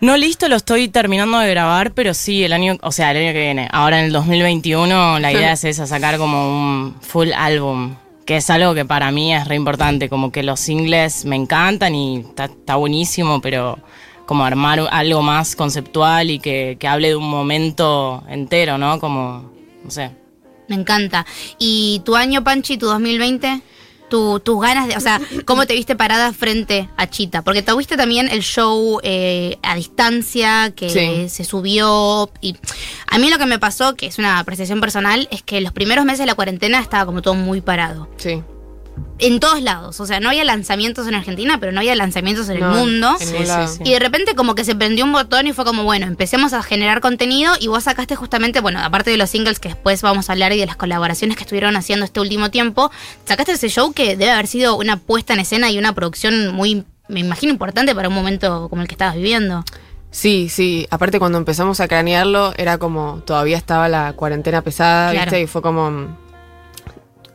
No 0.00 0.16
listo, 0.16 0.48
lo 0.48 0.56
estoy 0.56 0.88
terminando 0.88 1.38
de 1.38 1.50
grabar, 1.50 1.92
pero 1.92 2.12
sí, 2.12 2.44
el 2.44 2.52
año, 2.52 2.76
o 2.82 2.92
sea, 2.92 3.12
el 3.12 3.16
año 3.16 3.32
que 3.32 3.40
viene. 3.40 3.68
Ahora 3.72 3.98
en 4.00 4.06
el 4.06 4.12
2021 4.12 5.18
la 5.20 5.32
idea 5.32 5.52
es 5.52 5.64
esa, 5.64 5.86
sacar 5.86 6.18
como 6.18 6.50
un 6.50 6.96
full 7.00 7.30
álbum, 7.34 7.96
que 8.26 8.36
es 8.36 8.50
algo 8.50 8.74
que 8.74 8.84
para 8.84 9.10
mí 9.10 9.34
es 9.34 9.48
re 9.48 9.54
importante, 9.54 10.10
como 10.10 10.30
que 10.32 10.42
los 10.42 10.60
singles 10.60 11.24
me 11.24 11.36
encantan 11.36 11.94
y 11.94 12.18
está, 12.18 12.76
buenísimo, 12.76 13.40
pero 13.40 13.78
como 14.26 14.44
armar 14.44 14.80
algo 14.90 15.22
más 15.22 15.56
conceptual 15.56 16.30
y 16.30 16.40
que 16.40 16.76
hable 16.86 17.08
de 17.08 17.16
un 17.16 17.30
momento 17.30 18.22
entero, 18.28 18.76
¿no? 18.76 19.00
Como, 19.00 19.50
no 19.82 19.90
sé. 19.90 20.25
Me 20.68 20.76
encanta. 20.76 21.24
¿Y 21.58 22.02
tu 22.04 22.16
año, 22.16 22.42
Panchi, 22.44 22.76
tu 22.78 22.86
2020? 22.86 23.62
Tu- 24.08 24.38
tus 24.38 24.60
ganas 24.62 24.86
de, 24.86 24.96
o 24.96 25.00
sea, 25.00 25.20
¿cómo 25.46 25.66
te 25.66 25.74
viste 25.74 25.96
parada 25.96 26.32
frente 26.32 26.88
a 26.96 27.10
Chita? 27.10 27.42
Porque 27.42 27.62
tuviste 27.64 27.96
también 27.96 28.28
el 28.28 28.40
show 28.42 29.00
eh, 29.02 29.58
a 29.62 29.74
distancia 29.74 30.70
que 30.76 30.88
Sí. 30.90 31.28
se 31.28 31.42
subió. 31.44 32.30
Y 32.40 32.54
a 33.08 33.18
mí 33.18 33.28
lo 33.30 33.38
que 33.38 33.46
me 33.46 33.58
pasó, 33.58 33.94
que 33.96 34.06
es 34.06 34.18
una 34.18 34.38
apreciación 34.38 34.80
personal, 34.80 35.26
es 35.32 35.42
que 35.42 35.60
los 35.60 35.72
primeros 35.72 36.04
meses 36.04 36.20
de 36.20 36.26
la 36.26 36.36
cuarentena 36.36 36.78
estaba 36.80 37.04
como 37.04 37.20
todo 37.20 37.34
muy 37.34 37.60
parado. 37.60 38.08
Sí. 38.16 38.42
En 39.18 39.40
todos 39.40 39.62
lados. 39.62 39.98
O 40.00 40.06
sea, 40.06 40.20
no 40.20 40.28
había 40.28 40.44
lanzamientos 40.44 41.06
en 41.08 41.14
Argentina, 41.14 41.58
pero 41.58 41.72
no 41.72 41.80
había 41.80 41.94
lanzamientos 41.94 42.48
en 42.50 42.60
No, 42.60 42.70
el 42.72 42.78
mundo. 42.78 43.16
en 43.18 43.26
Sí, 43.26 43.34
sí, 43.46 43.76
sí. 43.78 43.82
Y 43.84 43.92
de 43.92 43.98
repente 43.98 44.34
como 44.34 44.54
que 44.54 44.62
se 44.64 44.74
prendió 44.74 45.04
un 45.06 45.12
botón 45.12 45.46
y 45.46 45.52
fue 45.54 45.64
como, 45.64 45.84
bueno, 45.84 46.06
empecemos 46.06 46.52
a 46.52 46.62
generar 46.62 47.00
contenido 47.00 47.54
y 47.58 47.68
vos 47.68 47.84
sacaste 47.84 48.14
justamente, 48.14 48.60
bueno, 48.60 48.80
aparte 48.82 49.10
de 49.10 49.16
los 49.16 49.30
singles 49.30 49.58
que 49.58 49.70
después 49.70 50.02
vamos 50.02 50.28
a 50.28 50.32
hablar 50.32 50.52
y 50.52 50.58
de 50.58 50.66
las 50.66 50.76
colaboraciones 50.76 51.36
que 51.36 51.44
estuvieron 51.44 51.76
haciendo 51.76 52.04
este 52.04 52.20
último 52.20 52.50
tiempo, 52.50 52.90
sacaste 53.24 53.52
ese 53.52 53.68
show 53.70 53.92
que 53.94 54.16
debe 54.16 54.30
haber 54.32 54.46
sido 54.46 54.76
una 54.76 54.98
puesta 54.98 55.32
en 55.32 55.40
escena 55.40 55.70
y 55.70 55.78
una 55.78 55.94
producción 55.94 56.54
muy, 56.54 56.84
me 57.08 57.20
imagino, 57.20 57.52
importante 57.52 57.94
para 57.94 58.08
un 58.08 58.14
momento 58.14 58.68
como 58.68 58.82
el 58.82 58.88
que 58.88 58.94
estabas 58.94 59.16
viviendo. 59.16 59.64
Sí, 60.10 60.48
sí. 60.50 60.86
Aparte 60.90 61.18
cuando 61.18 61.36
empezamos 61.38 61.80
a 61.80 61.88
cranearlo 61.88 62.54
era 62.56 62.78
como 62.78 63.22
todavía 63.26 63.56
estaba 63.56 63.88
la 63.88 64.12
cuarentena 64.14 64.62
pesada, 64.62 65.10
Claro. 65.12 65.24
¿viste? 65.30 65.42
Y 65.42 65.46
fue 65.46 65.60
como 65.62 66.16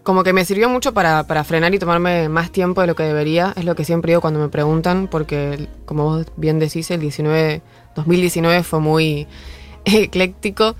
como 0.03 0.23
que 0.23 0.33
me 0.33 0.45
sirvió 0.45 0.69
mucho 0.69 0.93
para, 0.93 1.27
para 1.27 1.43
frenar 1.43 1.73
y 1.73 1.79
tomarme 1.79 2.27
más 2.29 2.51
tiempo 2.51 2.81
de 2.81 2.87
lo 2.87 2.95
que 2.95 3.03
debería. 3.03 3.53
Es 3.55 3.65
lo 3.65 3.75
que 3.75 3.85
siempre 3.85 4.11
digo 4.11 4.21
cuando 4.21 4.39
me 4.39 4.49
preguntan, 4.49 5.07
porque 5.07 5.67
como 5.85 6.05
vos 6.05 6.25
bien 6.37 6.59
decís, 6.59 6.89
el 6.91 6.99
19, 6.99 7.61
2019 7.95 8.63
fue 8.63 8.79
muy 8.79 9.27
ecléctico. 9.85 10.75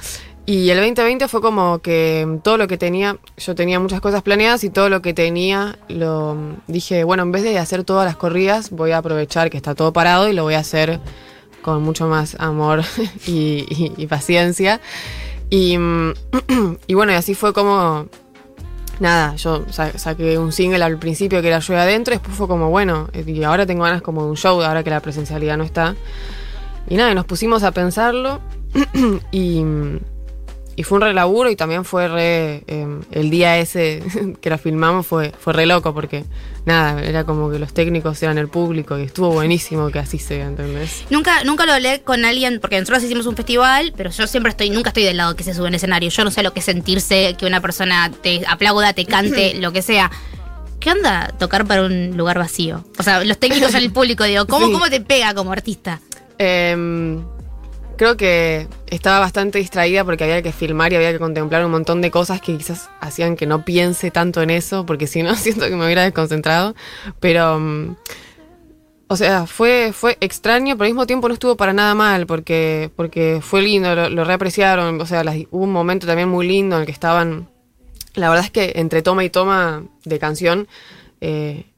Y 0.46 0.72
el 0.72 0.78
2020 0.80 1.28
fue 1.28 1.40
como 1.40 1.80
que 1.80 2.40
todo 2.44 2.58
lo 2.58 2.68
que 2.68 2.78
tenía, 2.78 3.18
yo 3.38 3.54
tenía 3.54 3.80
muchas 3.80 4.02
cosas 4.02 4.24
planeadas 4.24 4.64
y 4.64 4.72
todo 4.72 4.90
lo 4.90 5.02
que 5.02 5.14
tenía, 5.14 5.78
lo 5.88 6.36
dije, 6.68 7.04
bueno, 7.04 7.24
en 7.24 7.32
vez 7.32 7.44
de 7.44 7.60
hacer 7.60 7.84
todas 7.84 8.06
las 8.06 8.16
corridas, 8.16 8.72
voy 8.72 8.92
a 8.92 8.98
aprovechar 8.98 9.52
que 9.52 9.58
está 9.58 9.76
todo 9.76 9.94
parado 9.94 10.28
y 10.28 10.34
lo 10.34 10.44
voy 10.44 10.56
a 10.56 10.60
hacer 10.60 11.00
con 11.62 11.84
mucho 11.84 12.08
más 12.08 12.36
amor 12.40 12.82
y, 13.28 14.08
paciencia. 14.08 14.82
Y, 15.52 15.78
mm, 15.78 16.14
y 16.88 16.94
bueno, 16.96 17.12
y 17.12 17.16
así 17.16 17.36
fue 17.36 17.54
como, 17.54 18.08
nada, 19.02 19.36
yo 19.36 19.66
sa- 19.70 19.98
saqué 19.98 20.38
un 20.38 20.52
single 20.54 20.82
al 20.84 20.98
principio 20.98 21.42
que 21.42 21.48
era 21.50 21.60
Yo 21.60 21.76
adentro, 21.78 22.14
después 22.14 22.36
fue 22.38 22.48
como, 22.48 22.70
bueno, 22.70 23.10
y 23.14 23.44
ahora 23.44 23.66
tengo 23.66 23.84
ganas 23.84 24.02
como 24.02 24.24
de 24.24 24.30
un 24.30 24.38
show, 24.38 24.62
ahora 24.62 24.84
que 24.84 24.90
la 24.92 25.02
presencialidad 25.02 25.58
no 25.58 25.64
está. 25.66 25.96
Y 26.88 26.96
nada, 26.96 27.12
y 27.12 27.16
nos 27.16 27.26
pusimos 27.26 27.64
a 27.64 27.72
pensarlo 27.72 28.40
y, 29.32 29.64
y 30.82 30.84
fue 30.84 30.96
un 30.98 31.04
re 31.04 31.14
laburo 31.14 31.52
y 31.52 31.56
también 31.56 31.86
fue 31.86 32.08
re. 32.08 32.64
eh, 32.66 32.88
el 33.12 33.30
día 33.30 33.60
ese 33.60 34.02
que 34.42 34.50
la 34.50 34.58
filmamos 34.58 35.06
fue, 35.06 35.32
fue 35.40 35.54
re 35.54 35.68
loco 35.68 35.94
porque, 35.94 36.26
nada, 36.66 37.04
era 37.04 37.24
como 37.24 37.52
que 37.52 37.60
los 37.60 37.72
técnicos 37.72 38.22
eran 38.24 38.40
el 38.40 38.48
público 38.48 38.98
y 38.98 39.04
estuvo 39.04 39.30
buenísimo 39.32 39.92
que 39.92 40.00
así 40.00 40.18
sea, 40.18 40.48
¿entendés? 40.48 41.04
Nunca, 41.12 41.44
nunca 41.44 41.68
lo 41.68 41.74
hablé 41.74 42.02
con 42.02 42.26
alguien, 42.26 42.60
porque 42.60 42.80
nosotros 42.80 43.04
hicimos 43.04 43.28
un 43.28 43.36
festival, 43.36 43.94
pero 43.96 44.10
yo 44.10 44.26
siempre 44.26 44.50
estoy, 44.50 44.72
nunca 44.72 44.90
estoy 44.90 45.04
del 45.04 45.18
lado 45.18 45.36
que 45.36 45.44
se 45.44 45.54
sube 45.54 45.68
en 45.68 45.76
escenario. 45.76 46.10
Yo 46.10 46.24
no 46.24 46.32
sé 46.32 46.42
lo 46.42 46.52
que 46.52 46.60
es 46.62 46.66
sentirse 46.66 47.36
que 47.38 47.46
una 47.46 47.62
persona 47.62 48.10
te 48.24 48.42
aplauda, 48.48 48.94
te 48.94 49.06
cante, 49.06 49.54
lo 49.60 49.72
que 49.72 49.84
sea. 49.84 50.10
¿Qué 50.80 50.92
onda 50.92 51.28
tocar 51.38 51.68
para 51.68 51.84
un 51.86 52.18
lugar 52.18 52.40
vacío? 52.40 52.84
O 52.98 53.04
sea, 53.04 53.24
los 53.24 53.38
técnicos 53.38 53.72
son 53.72 53.84
el 53.84 53.92
público, 53.92 54.24
digo, 54.24 54.48
¿cómo, 54.48 54.66
Sí. 54.66 54.74
¿cómo 54.74 54.90
te 54.90 55.00
pega 55.00 55.36
como 55.36 55.52
artista? 55.52 56.00
Em, 56.40 57.24
creo 58.02 58.18
que 58.18 58.68
estaba 58.88 59.20
bastante 59.20 59.60
distraída 59.60 60.04
porque 60.04 60.24
había 60.24 60.42
que 60.42 60.52
filmar 60.52 60.92
y 60.92 60.96
había 60.96 61.12
que 61.12 61.20
contemplar 61.20 61.64
un 61.64 61.70
montón 61.70 62.02
de 62.02 62.10
cosas 62.10 62.42
que 62.42 62.58
quizás 62.58 62.90
hacían 63.00 63.36
que 63.36 63.46
no 63.46 63.64
piense 63.64 64.10
tanto 64.10 64.42
en 64.42 64.50
eso, 64.50 64.88
porque 64.88 65.06
si 65.06 65.22
no 65.22 65.36
siento 65.36 65.68
que 65.68 65.76
me 65.76 65.86
hubiera 65.86 66.02
desconcentrado. 66.02 66.74
Pero, 67.20 67.60
mm, 67.60 67.96
o 69.08 69.16
sea, 69.16 69.46
fue, 69.46 69.92
fue 69.94 70.18
extraño, 70.20 70.78
pero 70.78 70.86
al 70.86 70.94
mismo 70.94 71.06
tiempo 71.06 71.28
no 71.28 71.36
estuvo 71.36 71.56
para 71.56 71.74
nada 71.74 71.94
mal, 71.94 72.26
porque, 72.26 72.90
porque 72.96 73.38
fue 73.40 73.62
lindo, 73.62 73.94
lo, 74.10 74.24
reapreciaron. 74.24 75.00
O 75.00 75.06
sea, 75.06 75.22
hubo 75.52 75.64
un 75.64 75.72
momento 75.72 76.08
también 76.08 76.28
muy 76.28 76.48
lindo 76.48 76.78
en 76.78 76.80
el 76.80 76.86
que 76.88 76.94
estaban. 76.94 77.50
La 78.16 78.30
verdad 78.30 78.46
es 78.46 78.52
que 78.52 78.74
entre 78.78 79.04
toma 79.04 79.24
y 79.24 79.30
toma 79.30 79.84
de 80.06 80.18
canción. 80.18 80.68
eh, 81.22 81.71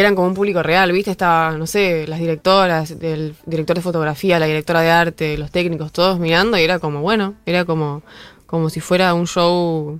eran 0.00 0.14
como 0.14 0.28
un 0.28 0.34
público 0.34 0.62
real, 0.62 0.92
¿viste? 0.92 1.10
Estaba, 1.10 1.52
no 1.52 1.66
sé, 1.66 2.06
las 2.06 2.18
directoras, 2.18 2.90
el 2.90 3.34
director 3.46 3.76
de 3.76 3.82
fotografía, 3.82 4.38
la 4.38 4.44
directora 4.46 4.82
de 4.82 4.90
arte, 4.90 5.38
los 5.38 5.50
técnicos, 5.50 5.90
todos 5.90 6.18
mirando 6.18 6.58
y 6.58 6.62
era 6.62 6.78
como, 6.78 7.00
bueno, 7.00 7.34
era 7.46 7.64
como, 7.64 8.02
como 8.46 8.68
si 8.68 8.80
fuera 8.80 9.14
un 9.14 9.26
show 9.26 9.98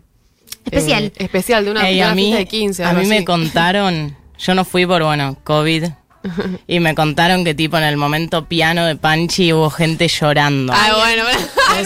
Especial. 0.66 1.04
eh, 1.04 1.12
especial 1.16 1.64
de 1.64 1.70
una, 1.70 1.88
Ey, 1.88 1.96
de 1.96 2.02
una 2.02 2.10
a 2.10 2.14
mí, 2.14 2.22
fiesta 2.24 2.38
de 2.38 2.46
15. 2.46 2.84
a 2.84 2.92
mí 2.92 3.06
me 3.06 3.24
contaron, 3.24 4.14
yo 4.38 4.54
no 4.54 4.66
fui 4.66 4.84
por, 4.84 5.02
bueno, 5.02 5.38
COVID, 5.44 5.84
y 6.66 6.80
me 6.80 6.94
contaron 6.94 7.42
que 7.44 7.54
tipo 7.54 7.78
en 7.78 7.84
el 7.84 7.96
momento 7.96 8.44
piano 8.46 8.84
de 8.84 8.96
Panchi 8.96 9.52
hubo 9.54 9.70
gente 9.70 10.08
llorando. 10.08 10.74
Ah, 10.76 10.92
bueno, 10.98 11.22
bueno. 11.22 11.40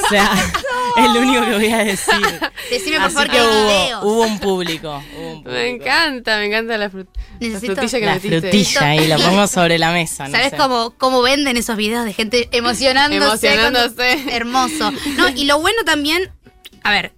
O 0.04 0.08
sea, 0.08 0.30
es 0.96 1.04
lo 1.14 1.20
único 1.20 1.44
que 1.44 1.54
voy 1.54 1.72
a 1.72 1.78
decir. 1.84 2.14
Decime 2.70 2.96
por 2.96 3.06
Así 3.06 3.14
favor 3.14 3.30
que 3.30 3.36
que 3.36 3.42
hubo, 3.42 3.66
videos. 3.66 4.04
hubo 4.04 4.22
un 4.22 4.38
público. 4.38 5.02
hubo 5.16 5.28
un 5.30 5.36
Me 5.38 5.42
público. 5.44 5.84
encanta, 5.84 6.36
me 6.38 6.46
encanta 6.46 6.78
la, 6.78 6.90
frut- 6.90 7.08
la 7.40 7.46
Necesito- 7.48 7.74
frutilla 7.74 7.98
que 8.00 8.06
La 8.06 8.14
metiste. 8.14 8.40
frutilla 8.40 8.80
ahí, 8.88 9.06
lo 9.08 9.16
pongo 9.18 9.46
sobre 9.46 9.78
la 9.78 9.92
mesa. 9.92 10.26
no 10.26 10.32
¿Sabes 10.32 10.50
sé. 10.50 10.56
cómo, 10.56 10.94
cómo 10.98 11.22
venden 11.22 11.56
esos 11.56 11.76
videos 11.76 12.04
de 12.04 12.12
gente 12.12 12.48
emocionándose? 12.52 13.48
Emocionándose. 13.48 13.94
cuando- 14.16 14.32
hermoso. 14.32 14.92
No, 15.16 15.28
y 15.30 15.44
lo 15.44 15.58
bueno 15.60 15.82
también, 15.84 16.30
a 16.82 16.90
ver, 16.90 17.12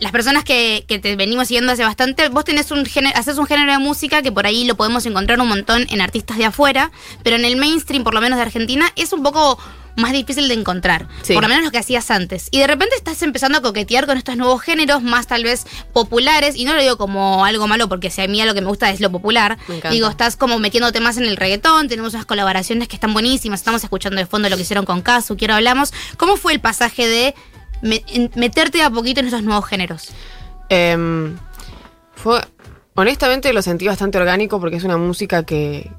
las 0.00 0.10
personas 0.10 0.42
que, 0.44 0.84
que 0.88 0.98
te 0.98 1.14
venimos 1.16 1.46
siguiendo 1.48 1.72
hace 1.72 1.84
bastante, 1.84 2.28
vos 2.28 2.44
tenés 2.44 2.70
un 2.72 2.84
género, 2.84 3.16
haces 3.16 3.38
un 3.38 3.46
género 3.46 3.70
de 3.72 3.78
música 3.78 4.22
que 4.22 4.32
por 4.32 4.44
ahí 4.44 4.64
lo 4.64 4.74
podemos 4.74 5.06
encontrar 5.06 5.40
un 5.40 5.48
montón 5.48 5.86
en 5.88 6.00
artistas 6.00 6.36
de 6.36 6.44
afuera, 6.46 6.90
pero 7.22 7.36
en 7.36 7.44
el 7.44 7.56
mainstream, 7.56 8.02
por 8.02 8.12
lo 8.12 8.20
menos 8.20 8.36
de 8.36 8.42
Argentina, 8.42 8.90
es 8.96 9.12
un 9.12 9.22
poco 9.22 9.56
más 9.96 10.12
difícil 10.12 10.48
de 10.48 10.54
encontrar. 10.54 11.06
Sí. 11.22 11.34
Por 11.34 11.42
lo 11.42 11.48
menos 11.48 11.64
lo 11.64 11.70
que 11.70 11.78
hacías 11.78 12.10
antes. 12.10 12.48
Y 12.50 12.58
de 12.58 12.66
repente 12.66 12.96
estás 12.96 13.22
empezando 13.22 13.58
a 13.58 13.62
coquetear 13.62 14.06
con 14.06 14.18
estos 14.18 14.36
nuevos 14.36 14.62
géneros 14.62 15.02
más 15.02 15.26
tal 15.26 15.44
vez 15.44 15.66
populares. 15.92 16.56
Y 16.56 16.64
no 16.64 16.74
lo 16.74 16.80
digo 16.80 16.96
como 16.96 17.44
algo 17.44 17.66
malo 17.66 17.88
porque 17.88 18.10
si 18.10 18.22
a 18.22 18.28
mí 18.28 18.42
lo 18.44 18.54
que 18.54 18.60
me 18.60 18.68
gusta 18.68 18.90
es 18.90 19.00
lo 19.00 19.10
popular. 19.10 19.58
Digo, 19.90 20.08
estás 20.08 20.36
como 20.36 20.58
metiéndote 20.58 21.00
más 21.00 21.16
en 21.16 21.24
el 21.24 21.36
reggaetón. 21.36 21.88
Tenemos 21.88 22.14
unas 22.14 22.26
colaboraciones 22.26 22.88
que 22.88 22.96
están 22.96 23.12
buenísimas. 23.12 23.60
Estamos 23.60 23.82
escuchando 23.84 24.18
de 24.18 24.26
fondo 24.26 24.48
lo 24.48 24.56
que 24.56 24.62
hicieron 24.62 24.84
con 24.84 25.02
Casu. 25.02 25.36
Quiero 25.36 25.54
hablamos. 25.54 25.92
¿Cómo 26.16 26.36
fue 26.36 26.52
el 26.52 26.60
pasaje 26.60 27.06
de 27.06 27.34
meterte 28.34 28.82
a 28.82 28.90
poquito 28.90 29.20
en 29.20 29.26
estos 29.26 29.42
nuevos 29.42 29.66
géneros? 29.66 30.08
Em, 30.68 31.36
fue, 32.14 32.40
honestamente 32.94 33.52
lo 33.52 33.62
sentí 33.62 33.86
bastante 33.86 34.18
orgánico 34.18 34.58
porque 34.60 34.76
es 34.76 34.84
una 34.84 34.96
música 34.96 35.44
que, 35.44 35.90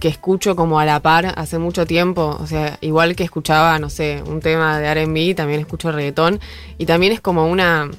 que 0.00 0.08
escucho 0.08 0.56
como 0.56 0.80
a 0.80 0.84
la 0.84 1.00
par 1.00 1.34
hace 1.36 1.58
mucho 1.58 1.86
tiempo. 1.86 2.36
O 2.40 2.46
sea, 2.46 2.78
igual 2.80 3.14
que 3.14 3.22
escuchaba, 3.22 3.78
no 3.78 3.90
sé, 3.90 4.22
un 4.26 4.40
tema 4.40 4.80
de 4.80 4.92
RB, 4.92 5.36
también 5.36 5.60
escucho 5.60 5.92
reggaetón. 5.92 6.40
Y 6.78 6.86
también 6.86 7.12
es 7.12 7.20
como 7.20 7.46
una. 7.46 7.90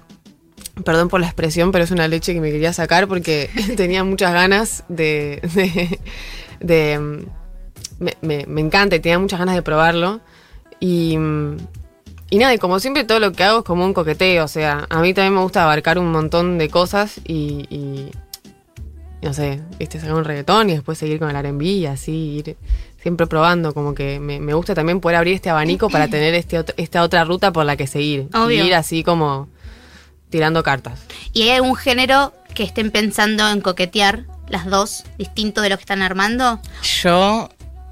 Perdón 0.84 1.10
por 1.10 1.20
la 1.20 1.28
expresión, 1.28 1.72
pero 1.72 1.84
es 1.84 1.92
una 1.92 2.08
leche 2.08 2.34
que 2.34 2.42
me 2.42 2.52
quería 2.52 2.74
sacar 2.74 3.08
porque 3.08 3.50
tenía 3.78 4.04
muchas 4.04 4.34
ganas 4.34 4.84
de. 4.90 5.42
de, 6.60 6.94
em, 6.94 7.26
me, 8.22 8.62
encanta 8.62 8.96
y 8.96 9.00
tenía 9.00 9.20
muchas 9.20 9.40
ganas 9.40 9.56
de 9.56 9.62
probarlo. 9.62 10.20
Y. 10.80 11.18
mm, 11.18 11.58
y 12.32 12.38
nada, 12.38 12.54
y 12.54 12.58
como 12.60 12.80
siempre 12.80 13.04
todo 13.04 13.20
lo 13.20 13.34
que 13.34 13.44
hago 13.44 13.60
es 13.60 13.66
como 13.66 13.86
un 13.86 13.94
coqueteo, 13.94 14.46
o 14.46 14.48
sea, 14.48 14.88
a 14.90 15.02
mí 15.02 15.14
también 15.14 15.34
me 15.34 15.42
gusta 15.42 15.64
abarcar 15.64 16.00
un 16.00 16.14
montón 16.14 16.58
de 16.58 16.70
cosas 16.70 17.20
y 17.26 18.10
no 19.22 19.34
sé, 19.34 19.62
viste, 19.78 20.00
sacar 20.00 20.16
un 20.16 20.26
reggaetón 20.26 20.70
y 20.70 20.74
después 20.74 20.98
seguir 20.98 21.20
con 21.20 21.30
el 21.30 21.36
R&B 21.36 21.64
y 21.66 21.86
así 21.86 22.12
ir 22.12 22.58
siempre 23.02 23.28
probando, 23.28 23.74
como 23.74 23.94
que 23.94 24.20
me, 24.20 24.40
me 24.40 24.54
gusta 24.54 24.74
también 24.74 25.00
poder 25.00 25.18
abrir 25.18 25.36
este 25.36 25.50
abanico 25.50 25.90
para 25.90 26.08
tener 26.08 26.34
este 26.34 26.64
esta 26.78 27.04
otra 27.04 27.24
ruta 27.24 27.52
por 27.52 27.66
la 27.66 27.76
que 27.76 27.88
seguir. 27.88 28.28
Obvio. 28.34 28.64
Y 28.64 28.68
ir 28.68 28.76
así 28.76 29.04
como 29.04 29.48
tirando 30.30 30.64
cartas. 30.64 31.02
¿Y 31.34 31.44
hay 31.44 31.52
algún 31.52 31.76
género 31.76 32.34
que 32.54 32.64
estén 32.64 32.90
pensando 32.92 33.48
en 33.50 33.62
coquetear 33.62 34.26
las 34.50 34.66
dos, 34.66 35.04
distinto 35.18 35.62
de 35.62 35.70
lo 35.70 35.78
que 35.78 35.82
están 35.82 36.02
armando? 36.02 36.60
Yo 37.02 37.50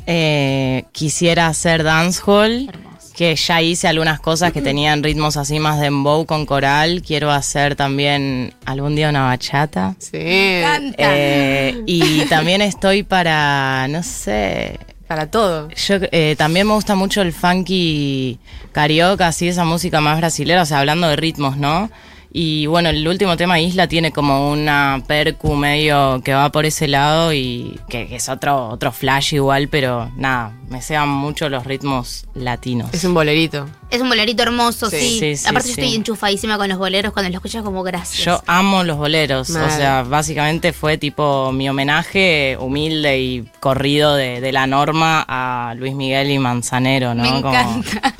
eh, 0.07 0.85
quisiera 0.91 1.47
hacer 1.47 1.83
dancehall, 1.83 2.69
Hermoso. 2.69 2.88
Que 3.19 3.35
ya 3.35 3.61
hice 3.61 3.89
algunas 3.89 4.21
cosas 4.21 4.53
que 4.53 4.61
tenían 4.61 5.03
ritmos 5.03 5.35
así 5.35 5.59
más 5.59 5.75
de 5.77 5.83
dembow 5.83 6.25
con 6.25 6.45
coral. 6.45 7.03
Quiero 7.05 7.31
hacer 7.31 7.75
también 7.75 8.53
algún 8.63 8.95
día 8.95 9.09
una 9.09 9.23
bachata. 9.23 9.97
Sí. 9.99 10.13
Eh, 10.13 11.83
y 11.85 12.21
también 12.29 12.61
estoy 12.61 13.03
para, 13.03 13.89
no 13.89 14.03
sé, 14.03 14.79
Para 15.05 15.29
todo. 15.29 15.67
yo 15.67 15.95
eh, 16.13 16.35
también 16.37 16.65
me 16.65 16.73
gusta 16.75 16.95
mucho 16.95 17.21
el 17.21 17.33
funky 17.33 18.39
carioca, 18.71 19.27
así 19.27 19.49
esa 19.49 19.65
música 19.65 19.99
más 19.99 20.17
brasilera, 20.17 20.61
o 20.61 20.65
sea, 20.65 20.79
hablando 20.79 21.09
de 21.09 21.17
ritmos, 21.17 21.57
¿no? 21.57 21.91
Y 22.31 22.67
bueno, 22.67 22.87
el 22.87 23.05
último 23.05 23.35
tema 23.35 23.59
Isla 23.59 23.87
tiene 23.87 24.13
como 24.13 24.49
una 24.49 25.03
percu 25.07 25.55
medio 25.55 26.21
que 26.23 26.33
va 26.33 26.53
por 26.53 26.65
ese 26.65 26.87
lado 26.87 27.33
y 27.33 27.77
que, 27.89 28.07
que 28.07 28.15
es 28.15 28.29
otro, 28.29 28.69
otro 28.69 28.93
flash 28.93 29.33
igual, 29.33 29.67
pero 29.67 30.09
nada, 30.15 30.53
me 30.69 30.81
sean 30.81 31.09
mucho 31.09 31.49
los 31.49 31.65
ritmos 31.65 32.25
latinos. 32.33 32.89
Es 32.93 33.03
un 33.03 33.13
bolerito. 33.13 33.67
Es 33.89 34.01
un 34.01 34.07
bolerito 34.09 34.43
hermoso, 34.43 34.89
sí. 34.89 34.97
Sí, 34.99 35.19
sí, 35.19 35.37
sí, 35.37 35.47
Aparte 35.47 35.69
yo 35.69 35.73
estoy 35.73 35.95
enchufadísima 35.95 36.57
con 36.57 36.69
los 36.69 36.77
boleros 36.77 37.11
cuando 37.11 37.29
lo 37.31 37.37
escuchas 37.37 37.63
como 37.63 37.81
gracias. 37.81 38.23
Yo 38.23 38.41
amo 38.45 38.83
los 38.83 38.97
boleros, 38.97 39.49
o 39.49 39.69
sea, 39.69 40.03
básicamente 40.03 40.73
fue 40.73 40.97
tipo 40.99 41.51
mi 41.51 41.67
homenaje 41.69 42.55
humilde 42.59 43.19
y 43.19 43.49
corrido 43.59 44.15
de, 44.15 44.41
de 44.41 44.51
la 44.51 44.67
norma 44.67 45.25
a 45.27 45.73
Luis 45.75 45.95
Miguel 45.95 46.29
y 46.29 46.37
Manzanero, 46.37 47.15
¿no? 47.15 47.23
Me 47.23 47.29
Como- 47.41 47.49
encanta. 47.49 48.15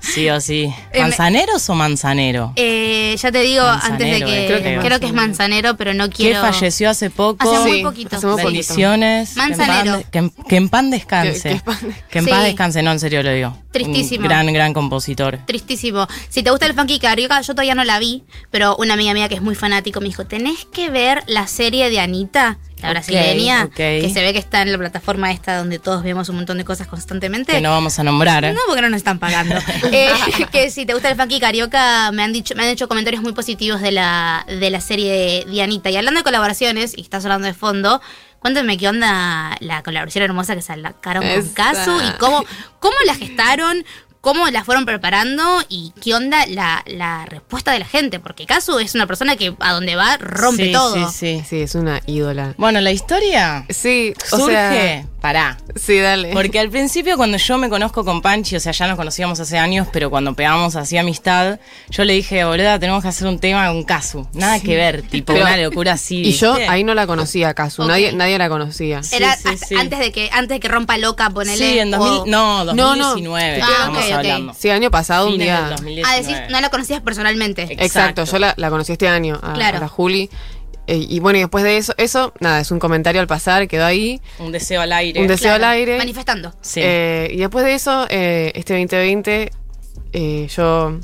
Sí 0.00 0.28
o 0.30 0.40
sí. 0.40 0.72
Eh, 0.92 1.00
¿Manzaneros 1.02 1.68
o 1.68 1.74
Manzanero? 1.74 2.52
Eh, 2.56 3.14
ya 3.20 3.30
te 3.30 3.42
digo 3.42 3.62
antes 3.64 3.98
de 3.98 4.20
Manzanero, 4.20 4.26
que 4.26 4.44
eh, 4.44 4.46
creo, 4.62 4.80
creo 4.80 4.94
que, 4.96 5.00
que 5.00 5.06
es 5.06 5.12
manzanero, 5.12 5.76
pero 5.76 5.92
no 5.94 6.08
que 6.08 6.14
quiero. 6.16 6.40
falleció 6.40 6.88
hace 6.90 7.10
poco. 7.10 7.48
Hace 7.52 7.60
muy 7.68 7.76
Sí, 7.78 7.82
poquito. 7.84 8.16
hace 8.16 8.26
muy 8.26 8.36
poquito. 8.36 8.48
Bendiciones. 8.52 9.34
que 9.34 9.40
en 9.42 9.48
paz 9.50 9.58
Manzanero. 9.58 9.96
de- 9.98 10.04
Que 10.04 10.18
en, 10.18 10.30
que 10.30 10.56
en 10.56 10.68
pan 10.70 10.90
descanse. 10.90 11.32
Que- 11.34 11.40
que 11.42 11.50
en 11.50 11.60
pan- 11.60 11.89
Que 12.10 12.18
en 12.20 12.24
Sí. 12.24 12.30
paz 12.30 12.44
descanse, 12.44 12.82
no, 12.82 12.92
en 12.92 13.00
serio 13.00 13.22
lo 13.22 13.30
digo. 13.32 13.56
Tristísimo. 13.72 14.22
Un 14.22 14.28
gran, 14.28 14.52
gran 14.52 14.72
compositor. 14.74 15.38
Tristísimo. 15.46 16.06
Si 16.28 16.42
te 16.42 16.50
gusta 16.50 16.66
el 16.66 16.74
funky 16.74 16.98
carioca, 16.98 17.40
yo 17.40 17.54
todavía 17.54 17.74
no 17.74 17.84
la 17.84 17.98
vi, 17.98 18.24
pero 18.50 18.76
una 18.76 18.94
amiga 18.94 19.14
mía 19.14 19.28
que 19.28 19.36
es 19.36 19.42
muy 19.42 19.54
fanático 19.54 20.00
me 20.00 20.06
dijo, 20.06 20.26
tenés 20.26 20.64
que 20.66 20.90
ver 20.90 21.22
la 21.26 21.46
serie 21.46 21.88
de 21.90 22.00
Anita, 22.00 22.58
la 22.82 22.90
brasileña, 22.90 23.64
ok. 23.64 23.74
que 23.74 24.10
se 24.12 24.22
ve 24.22 24.32
que 24.32 24.38
está 24.38 24.62
en 24.62 24.72
la 24.72 24.78
plataforma 24.78 25.30
esta 25.30 25.58
donde 25.58 25.78
todos 25.78 26.02
vemos 26.02 26.28
un 26.30 26.36
montón 26.36 26.56
de 26.58 26.64
cosas 26.64 26.86
constantemente. 26.86 27.52
Que 27.52 27.60
no 27.60 27.70
vamos 27.70 27.98
a 27.98 28.02
nombrar, 28.02 28.44
¿eh? 28.44 28.52
No, 28.54 28.60
porque 28.66 28.80
no 28.82 28.88
nos 28.88 28.96
están 28.98 29.18
pagando. 29.18 29.54
Eh, 29.92 30.08
que 30.52 30.70
si 30.70 30.86
te 30.86 30.94
gusta 30.94 31.10
el 31.10 31.16
funky 31.16 31.40
carioca, 31.40 32.10
me 32.12 32.22
han 32.22 32.32
dicho, 32.32 32.54
me 32.54 32.62
han 32.62 32.68
hecho 32.70 32.88
comentarios 32.88 33.22
muy 33.22 33.32
positivos 33.32 33.80
de 33.80 33.92
la, 33.92 34.46
de 34.48 34.70
la 34.70 34.80
serie 34.80 35.12
de 35.12 35.44
Dianita. 35.50 35.90
Y 35.90 35.96
hablando 35.96 36.20
de 36.20 36.24
colaboraciones, 36.24 36.96
y 36.96 37.02
estás 37.02 37.24
hablando 37.24 37.46
de 37.46 37.54
fondo, 37.54 38.00
cuéntame 38.40 38.76
qué 38.76 38.88
onda 38.88 39.56
la 39.60 39.82
colaboración 39.82 40.24
hermosa 40.24 40.54
que 40.54 40.62
sacaron 40.62 41.22
con. 41.22 41.48
Casu 41.50 42.00
y 42.02 42.10
cómo, 42.18 42.44
cómo 42.78 42.96
la 43.06 43.14
gestaron, 43.14 43.84
cómo 44.20 44.48
la 44.48 44.64
fueron 44.64 44.84
preparando 44.84 45.62
y 45.68 45.92
qué 46.02 46.14
onda 46.14 46.44
la, 46.46 46.82
la 46.86 47.24
respuesta 47.26 47.72
de 47.72 47.78
la 47.78 47.86
gente. 47.86 48.20
Porque 48.20 48.46
Casu 48.46 48.78
es 48.78 48.94
una 48.94 49.06
persona 49.06 49.36
que 49.36 49.54
a 49.60 49.72
donde 49.72 49.96
va 49.96 50.16
rompe 50.18 50.66
Sí, 50.66 50.72
todo. 50.72 51.10
Sí, 51.10 51.38
sí. 51.38 51.44
Sí, 51.48 51.60
es 51.62 51.74
una 51.74 52.00
ídola. 52.06 52.54
Bueno, 52.58 52.80
la 52.80 52.90
historia 52.90 53.64
Sí, 53.70 54.14
o 54.32 54.38
surge 54.38 54.52
sea, 54.52 55.04
pará. 55.20 55.58
Sí, 55.76 55.98
dale. 55.98 56.32
Porque 56.32 56.58
al 56.58 56.70
principio 56.70 57.16
cuando 57.16 57.36
yo 57.36 57.58
me 57.58 57.68
conozco 57.68 58.04
con 58.04 58.22
Panchi, 58.22 58.56
o 58.56 58.60
sea, 58.60 58.72
ya 58.72 58.86
nos 58.88 58.96
conocíamos 58.96 59.38
hace 59.40 59.58
años, 59.58 59.86
pero 59.92 60.10
cuando 60.10 60.34
pegamos 60.34 60.76
así 60.76 60.96
amistad, 60.98 61.58
yo 61.90 62.04
le 62.04 62.14
dije, 62.14 62.44
boluda, 62.44 62.78
tenemos 62.78 63.02
que 63.02 63.08
hacer 63.08 63.28
un 63.28 63.38
tema 63.38 63.68
con 63.68 63.82
Casu. 63.84 64.26
Nada 64.32 64.60
que 64.60 64.76
ver, 64.76 65.02
tipo 65.02 65.32
Pero- 65.32 65.44
una 65.44 65.56
locura 65.56 65.92
así. 65.92 66.22
y 66.22 66.32
yo 66.32 66.54
ahí 66.68 66.84
no 66.84 66.94
la 66.94 67.06
conocía, 67.06 67.54
Casu. 67.54 67.82
Ok. 67.82 67.88
Nadie, 67.88 68.12
nadie 68.12 68.38
la 68.38 68.48
conocía. 68.48 69.00
Era 69.12 69.36
sí, 69.36 69.48
sí. 69.68 69.74
antes 69.76 69.98
de 69.98 70.12
que 70.12 70.30
antes 70.32 70.56
de 70.56 70.60
que 70.60 70.68
rompa 70.68 70.96
loca, 70.98 71.30
ponele. 71.30 71.56
Sí, 71.58 71.78
en 71.78 71.92
o- 71.94 71.98
2000, 71.98 72.30
no, 72.30 72.64
No, 72.64 72.74
no. 72.96 73.04
2019 73.14 73.60
Ah, 73.62 73.66
estamos 73.70 73.98
ok, 73.98 74.04
ok. 74.08 74.12
hablando. 74.14 74.54
Sí, 74.58 74.68
el 74.68 74.74
año 74.76 74.90
pasado 74.90 75.26
un 75.26 75.32
Fines 75.32 75.46
día. 75.46 75.60
del 75.62 75.70
2019. 75.70 76.08
Ah, 76.08 76.20
decís, 76.22 76.50
no 76.50 76.60
la 76.60 76.68
conocías 76.70 77.00
personalmente. 77.02 77.62
Exacto. 77.62 77.84
Exacto, 77.84 78.24
yo 78.24 78.38
la, 78.38 78.54
la 78.56 78.70
conocí 78.70 78.92
este 78.92 79.08
año, 79.08 79.38
a, 79.42 79.52
Claro. 79.52 79.76
a 79.78 79.80
la 79.80 79.88
Juli. 79.88 80.30
Eh, 80.86 81.06
y 81.08 81.20
bueno, 81.20 81.38
y 81.38 81.42
después 81.42 81.62
de 81.62 81.76
eso, 81.76 81.94
eso, 81.98 82.32
nada, 82.40 82.60
es 82.60 82.70
un 82.70 82.78
comentario 82.78 83.20
al 83.20 83.26
pasar, 83.26 83.68
quedó 83.68 83.84
ahí. 83.84 84.20
Un 84.38 84.50
deseo 84.52 84.80
al 84.80 84.92
aire. 84.92 85.20
Un 85.20 85.28
deseo 85.28 85.54
al 85.54 85.64
aire. 85.64 85.98
Manifestando. 85.98 86.52
Sí. 86.62 86.80
Eh, 86.82 87.28
y 87.32 87.36
después 87.36 87.64
de 87.64 87.74
eso, 87.74 88.06
eh, 88.10 88.50
este 88.54 88.74
2020, 88.74 89.52
eh, 90.12 90.48
yo 90.54 90.98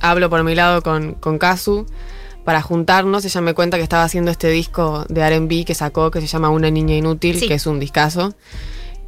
hablo 0.00 0.30
por 0.30 0.42
mi 0.44 0.54
lado 0.54 0.82
con, 0.82 1.14
con 1.14 1.38
Kazu 1.38 1.86
para 2.44 2.62
juntarnos. 2.62 3.24
Ella 3.24 3.40
me 3.40 3.54
cuenta 3.54 3.76
que 3.76 3.82
estaba 3.82 4.04
haciendo 4.04 4.30
este 4.30 4.48
disco 4.50 5.04
de 5.08 5.28
RB 5.28 5.64
que 5.64 5.74
sacó, 5.74 6.10
que 6.10 6.20
se 6.20 6.26
llama 6.26 6.50
Una 6.50 6.70
Niña 6.70 6.94
Inútil, 6.94 7.38
Sí. 7.40 7.48
que 7.48 7.54
es 7.54 7.66
un 7.66 7.80
discazo. 7.80 8.34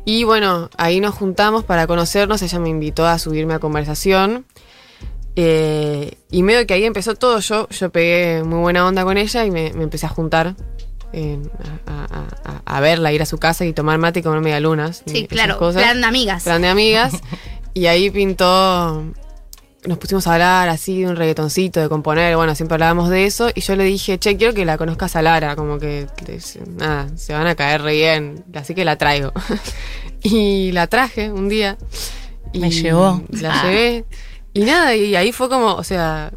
Y 0.05 0.25
bueno, 0.25 0.71
ahí 0.77 1.01
nos 1.01 1.15
juntamos 1.15 1.65
para 1.65 1.87
conocernos. 1.87 2.41
Ella 2.43 2.59
me 2.61 2.69
invitó 2.69 3.07
a 3.07 3.19
subirme 3.19 3.55
a 3.55 3.59
conversación. 3.59 4.47
Eh, 5.39 6.17
y 6.31 6.43
medio 6.43 6.67
que 6.67 6.75
ahí 6.75 6.85
empezó 6.85 7.15
todo. 7.15 7.39
Yo, 7.41 7.69
yo 7.69 7.91
pegué 7.91 8.43
muy 8.43 8.59
buena 8.59 8.87
onda 8.87 9.05
con 9.05 9.19
ella 9.19 9.45
y 9.45 9.51
me, 9.51 9.73
me 9.75 9.83
empecé 9.85 10.07
a 10.07 10.09
juntar. 10.09 10.55
en- 11.13 11.51
a, 11.87 12.05
a- 12.05 12.53
a- 12.53 12.77
a 12.77 12.81
verla, 12.81 13.13
ir 13.13 13.23
a 13.23 13.27
su 13.27 13.39
casa 13.39 13.65
y 13.65 13.73
tomar 13.73 13.97
mate 13.99 14.21
y 14.21 14.23
comer 14.23 14.41
medialunas. 14.41 15.03
Sí, 15.07 15.27
claro. 15.27 15.57
cosas. 15.59 15.83
Plan 15.83 16.01
de 16.01 16.07
amigas. 16.07 16.43
Plan 16.45 16.61
de 16.63 16.69
amigas. 16.69 17.13
y 17.75 17.87
ahí 17.87 18.11
pintó. 18.11 19.05
Nos 19.87 19.99
pusimos 19.99 20.27
a 20.27 20.33
hablar 20.35 20.69
así 20.69 21.03
de 21.03 21.07
un 21.09 21.15
reggaetoncito, 21.17 21.81
de 21.81 21.89
componer. 21.89 22.35
Bueno, 22.37 22.55
siempre 22.57 22.75
hablábamos 22.75 23.09
de 23.09 23.25
eso. 23.25 23.51
Y 23.55 23.61
yo 23.61 23.77
le 23.77 23.85
dije, 23.85 24.19
che, 24.19 24.37
quiero 24.37 24.53
que 24.53 24.65
la 24.65 24.77
conozcas 24.79 25.15
a 25.17 25.23
Lara. 25.23 25.55
Como 25.55 25.79
que, 25.79 26.07
nada, 26.77 27.07
se 27.17 27.33
van 27.35 27.47
a 27.47 27.55
caer 27.55 27.83
re 27.83 27.93
bien. 27.93 28.45
Así 28.55 28.75
que 28.75 28.85
la 28.85 28.99
traigo. 28.99 29.33
y 30.23 30.73
la 30.73 30.87
traje 30.89 31.31
un 31.31 31.49
día. 31.49 31.79
Y 32.53 32.59
Me 32.59 32.71
llevó. 32.71 33.23
La 33.31 33.61
Ah. 33.61 33.63
llevé. 33.65 34.05
Y 34.57 34.65
nada, 34.65 34.95
y 34.97 35.15
ahí 35.17 35.33
fue 35.33 35.49
como, 35.49 35.75
o 35.75 35.85
sea, 35.85 36.33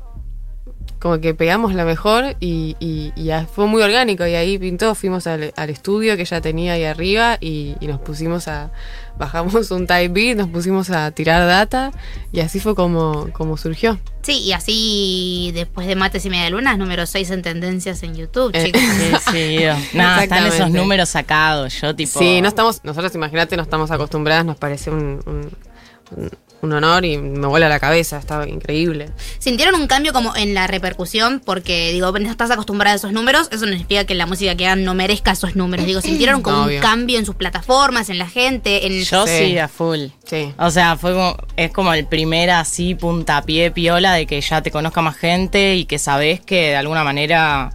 como 1.00 1.22
que 1.22 1.34
pegamos 1.34 1.74
la 1.74 1.86
mejor 1.86 2.36
y, 2.42 2.76
y- 2.82 3.14
fue 3.54 3.68
muy 3.68 3.82
orgánico. 3.82 4.28
Y 4.28 4.36
ahí 4.36 4.58
pintó, 4.58 4.94
fuimos 4.96 5.28
al, 5.28 5.54
al 5.56 5.70
estudio 5.70 6.16
que 6.18 6.24
ella 6.24 6.42
tenía 6.42 6.74
ahí 6.74 6.84
arriba 6.84 7.38
y, 7.40 7.76
y 7.80 7.88
nos 7.88 8.00
pusimos 8.02 8.48
a. 8.50 8.72
Bajamos 9.18 9.70
un 9.72 9.86
type 9.86 10.08
beat, 10.10 10.38
nos 10.38 10.48
pusimos 10.50 10.90
a 10.92 11.12
tirar 11.12 11.46
data 11.46 11.92
y 12.32 12.40
así 12.40 12.60
fue 12.62 12.74
como, 12.74 13.28
como 13.34 13.58
surgió. 13.58 14.00
Sí, 14.22 14.40
y 14.40 14.54
así 14.54 15.52
después 15.54 15.88
de 15.88 15.96
Mates 15.98 16.26
y 16.26 16.30
Media 16.30 16.50
Lunas, 16.50 16.78
número 16.78 17.06
6 17.06 17.30
en 17.32 17.42
tendencias 17.42 18.02
en 18.04 18.16
YouTube, 18.16 18.52
Eh, 18.54 18.66
chicos. 18.66 18.82
Sí, 19.32 19.32
sí. 19.32 19.58
Nada, 19.98 20.24
están 20.24 20.46
esos 20.48 20.72
números 20.72 21.10
sacados. 21.10 21.80
Yo, 21.82 21.94
tipo. 21.96 22.18
Sí, 22.20 22.42
no 22.42 22.48
estamos, 22.48 22.82
nosotros 22.86 23.14
imagínate, 23.16 23.58
no 23.58 23.64
estamos 23.64 23.92
acostumbradas, 23.92 24.46
nos 24.46 24.56
parece 24.58 24.90
un, 24.90 25.22
un- 25.26 25.52
un- 26.62 26.74
honor 26.74 27.04
y 27.06 27.18
me 27.18 27.48
vuela 27.48 27.68
la 27.70 27.80
cabeza, 27.80 28.18
estaba 28.18 28.48
increíble. 28.48 29.10
¿Sintieron 29.40 29.76
un 29.76 29.88
cambio 29.88 30.14
como 30.14 30.36
en 30.36 30.54
la 30.54 30.68
repercusión? 30.68 31.42
Porque, 31.44 31.92
digo, 31.92 32.12
no 32.12 32.30
estás 32.30 32.52
acostumbrada 32.52 32.94
a 32.94 32.98
esos 32.98 33.12
números, 33.12 33.48
eso 33.52 33.66
no 33.66 33.72
significa 33.72 34.06
que 34.06 34.16
la 34.16 34.26
música 34.26 34.56
que 34.56 34.66
hagan 34.68 34.84
no 34.84 34.94
merezca 34.94 35.32
esos 35.32 35.56
números. 35.56 35.86
Digo, 35.86 36.02
¿sintieron 36.02 36.42
como 36.42 36.64
un 36.64 36.78
cambio 36.80 37.18
en 37.20 37.26
sus 37.26 37.36
plataformas, 37.36 38.10
en 38.10 38.18
la 38.20 38.28
gente? 38.28 38.86
En... 38.88 39.04
Yo 39.04 39.26
sí. 39.28 39.38
Sí. 39.52 39.58
a 39.58 39.68
full. 39.68 40.08
Sí. 40.26 40.54
O 40.58 40.70
sea, 40.72 40.96
fue 40.98 41.14
como, 41.14 41.36
es 41.56 41.72
como 41.72 41.94
el 41.94 42.06
primer 42.06 42.50
así 42.52 42.96
puntapié 42.96 43.72
piola 43.72 44.14
de 44.14 44.26
que 44.28 44.40
ya 44.42 44.62
te 44.62 44.72
conozca 44.72 45.02
más 45.02 45.18
gente 45.18 45.76
y 45.76 45.86
que 45.86 45.98
sabes 46.00 46.40
que 46.42 46.70
de 46.70 46.76
alguna 46.76 47.04
manera, 47.04 47.70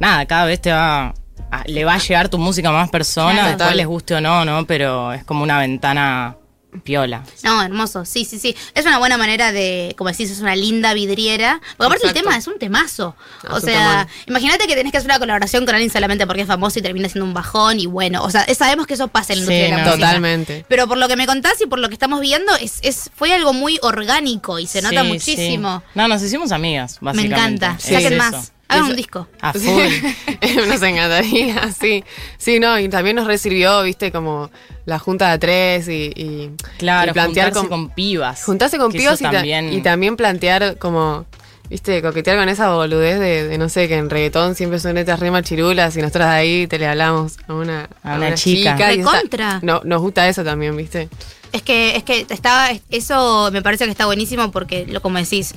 nada, 0.00 0.26
cada 0.26 0.46
vez 0.46 0.60
te 0.60 0.72
va, 0.72 1.14
a- 1.50 1.64
le 1.66 1.84
va 1.84 1.94
a 1.94 1.98
llegar 1.98 2.28
tu 2.28 2.38
música 2.38 2.70
a 2.70 2.72
más 2.72 2.90
personas, 2.90 3.34
Claro. 3.40 3.56
después 3.58 3.76
les 3.76 3.86
guste 3.86 4.14
o 4.14 4.20
no, 4.20 4.44
¿no? 4.44 4.66
Pero 4.66 5.12
es 5.12 5.22
como 5.24 5.42
una 5.42 5.58
ventana 5.58 6.36
piola. 6.84 7.22
No, 7.42 7.62
hermoso, 7.62 8.04
sí, 8.04 8.24
sí, 8.24 8.38
sí. 8.38 8.56
Es 8.74 8.86
una 8.86 8.98
buena 8.98 9.18
manera 9.18 9.52
de, 9.52 9.94
como 9.98 10.10
decís, 10.10 10.30
es 10.30 10.40
una 10.40 10.56
linda 10.56 10.94
vidriera. 10.94 11.60
Porque 11.76 11.86
aparte 11.86 12.04
el 12.06 12.10
Exacto. 12.10 12.28
tema 12.28 12.38
es 12.38 12.46
un 12.46 12.58
temazo. 12.58 13.14
No, 13.48 13.56
o 13.56 13.60
sea, 13.60 14.08
imagínate 14.26 14.66
que 14.66 14.74
tenés 14.74 14.90
que 14.92 14.98
hacer 14.98 15.10
una 15.10 15.18
colaboración 15.18 15.66
con 15.66 15.74
alguien 15.74 15.90
solamente 15.92 16.26
porque 16.26 16.42
es 16.42 16.48
famoso 16.48 16.78
y 16.78 16.82
termina 16.82 17.08
siendo 17.08 17.26
un 17.26 17.34
bajón 17.34 17.78
y 17.78 17.86
bueno, 17.86 18.22
o 18.22 18.30
sea, 18.30 18.46
sabemos 18.54 18.86
que 18.86 18.94
eso 18.94 19.08
pasa 19.08 19.32
en 19.34 19.40
la 19.40 19.46
Sí, 19.46 19.52
industria 19.52 19.64
de 19.64 19.70
la 19.70 19.76
no. 19.84 19.90
música. 19.90 20.06
Totalmente. 20.06 20.64
Pero 20.68 20.88
por 20.88 20.98
lo 20.98 21.08
que 21.08 21.16
me 21.16 21.26
contás 21.26 21.60
y 21.60 21.66
por 21.66 21.78
lo 21.78 21.88
que 21.88 21.94
estamos 21.94 22.20
viendo, 22.20 22.54
es, 22.56 22.78
es 22.82 23.10
fue 23.14 23.32
algo 23.32 23.52
muy 23.52 23.78
orgánico 23.82 24.58
y 24.58 24.66
se 24.66 24.80
nota 24.82 25.02
Sí, 25.02 25.08
muchísimo. 25.08 25.78
sí. 25.86 25.90
No, 25.94 26.08
nos 26.08 26.22
hicimos 26.22 26.52
amigas, 26.52 26.98
Me 27.02 27.06
básicamente. 27.12 27.36
encanta. 27.66 27.76
Es 27.78 27.84
Saquen 28.02 28.14
eso. 28.14 28.44
Hagan 28.72 28.82
Eso- 28.84 28.90
un 28.90 28.96
disco. 28.96 29.28
A 29.40 29.52
full. 29.52 29.62
Nos 30.68 30.82
encantaría, 30.82 31.72
sí. 31.80 32.04
Sí, 32.38 32.58
no, 32.60 32.78
y 32.78 32.88
también 32.88 33.16
nos 33.16 33.26
recibió, 33.26 33.82
viste, 33.82 34.10
como 34.12 34.50
la 34.86 34.98
junta 34.98 35.30
de 35.30 35.38
tres 35.38 35.88
y, 35.88 36.12
y- 36.14 36.50
Claro, 36.78 37.10
y 37.10 37.14
plantear 37.14 37.46
juntarse 37.52 37.68
con, 37.68 37.86
con 37.86 37.94
pibas. 37.94 38.44
juntarse 38.44 38.78
con 38.78 38.94
eso 38.94 39.14
y, 39.14 39.16
ta- 39.22 39.30
también, 39.30 39.72
y 39.72 39.80
también 39.80 40.16
plantear 40.16 40.76
como, 40.78 41.24
viste, 41.70 42.02
coquetear 42.02 42.36
con 42.38 42.48
esa 42.48 42.74
boludez 42.74 43.18
de, 43.20 43.48
de, 43.48 43.58
no 43.58 43.68
sé, 43.68 43.86
que 43.88 43.96
en 43.96 44.10
reggaetón 44.10 44.54
siempre 44.54 44.78
son 44.80 44.98
estas 44.98 45.20
re 45.20 45.30
machirulas 45.30 45.96
y 45.96 46.00
nosotros 46.00 46.26
ahí 46.26 46.66
te 46.66 46.78
le 46.78 46.86
hablamos 46.88 47.36
a 47.46 47.54
una, 47.54 47.88
A 48.02 48.16
una 48.16 48.34
chica. 48.34 48.70
y 48.94 48.98
está- 49.00 49.12
Recontra. 49.12 49.58
no, 49.62 49.80
nos 49.84 50.00
gusta 50.00 50.28
eso 50.28 50.42
también, 50.42 50.76
viste. 50.76 51.08
Es 51.52 51.62
que, 51.62 51.96
es 51.96 52.02
que 52.02 52.26
está, 52.30 52.70
eso 52.90 53.50
me 53.52 53.60
parece 53.62 53.84
que 53.84 53.90
está 53.90 54.06
buenísimo 54.06 54.50
porque, 54.50 54.86
lo 54.86 55.02
como 55.02 55.18
decís, 55.18 55.54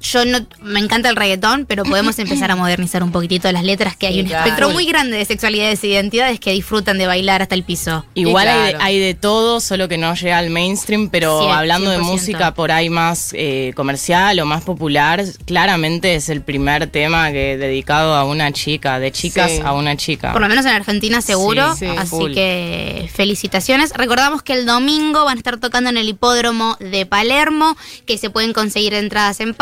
yo 0.00 0.24
no 0.24 0.38
me 0.62 0.80
encanta 0.80 1.08
el 1.08 1.16
reggaetón, 1.16 1.66
pero 1.66 1.84
podemos 1.84 2.18
empezar 2.18 2.50
a 2.50 2.56
modernizar 2.56 3.02
un 3.02 3.12
poquitito 3.12 3.50
las 3.52 3.64
letras, 3.64 3.96
que 3.96 4.06
hay 4.06 4.14
Sí, 4.14 4.20
un 4.20 4.26
claro. 4.26 4.44
espectro 4.44 4.70
muy 4.70 4.86
grande 4.86 5.16
de 5.16 5.24
sexualidades 5.24 5.82
e 5.84 5.88
identidades 5.88 6.40
que 6.40 6.52
disfrutan 6.52 6.98
de 6.98 7.06
bailar 7.06 7.42
hasta 7.42 7.54
el 7.54 7.62
piso. 7.62 8.04
Igual 8.14 8.48
hay, 8.48 8.58
de, 8.64 8.70
claro. 8.70 8.84
hay 8.84 8.98
de 8.98 9.14
todo, 9.14 9.60
solo 9.60 9.88
que 9.88 9.98
no 9.98 10.14
llega 10.14 10.38
al 10.38 10.50
mainstream, 10.50 11.08
pero 11.10 11.50
hablando 11.52 11.90
de 11.90 11.98
100%. 11.98 12.02
música 12.02 12.54
por 12.54 12.72
ahí 12.72 12.88
más 12.90 13.30
eh, 13.34 13.72
comercial 13.76 14.38
o 14.40 14.46
más 14.46 14.62
popular, 14.62 15.24
claramente 15.46 16.14
es 16.14 16.28
el 16.28 16.42
primer 16.42 16.86
tema 16.88 17.30
que 17.32 17.56
dedicado 17.56 18.14
a 18.14 18.24
una 18.24 18.52
chica, 18.52 18.98
de 18.98 19.12
chicas 19.12 19.50
Sí. 19.50 19.60
a 19.64 19.72
una 19.72 19.96
chica. 19.96 20.32
Por 20.32 20.40
lo 20.42 20.48
menos 20.48 20.64
en 20.66 20.72
Argentina 20.72 21.20
seguro, 21.20 21.74
Sí, 21.76 21.86
sí, 21.86 21.92
así 21.96 22.08
full. 22.10 22.34
que 22.34 23.08
felicitaciones. 23.14 23.92
Recordamos 23.94 24.42
que 24.42 24.52
el 24.52 24.66
domingo 24.66 25.24
van 25.24 25.36
a 25.36 25.38
estar 25.38 25.58
tocando 25.58 25.90
en 25.90 25.96
el 25.96 26.08
hipódromo 26.08 26.76
de 26.80 27.06
Palermo, 27.06 27.76
que 28.06 28.18
se 28.18 28.30
pueden 28.30 28.52
conseguir 28.52 28.94
entradas 28.94 29.40
en 29.40 29.54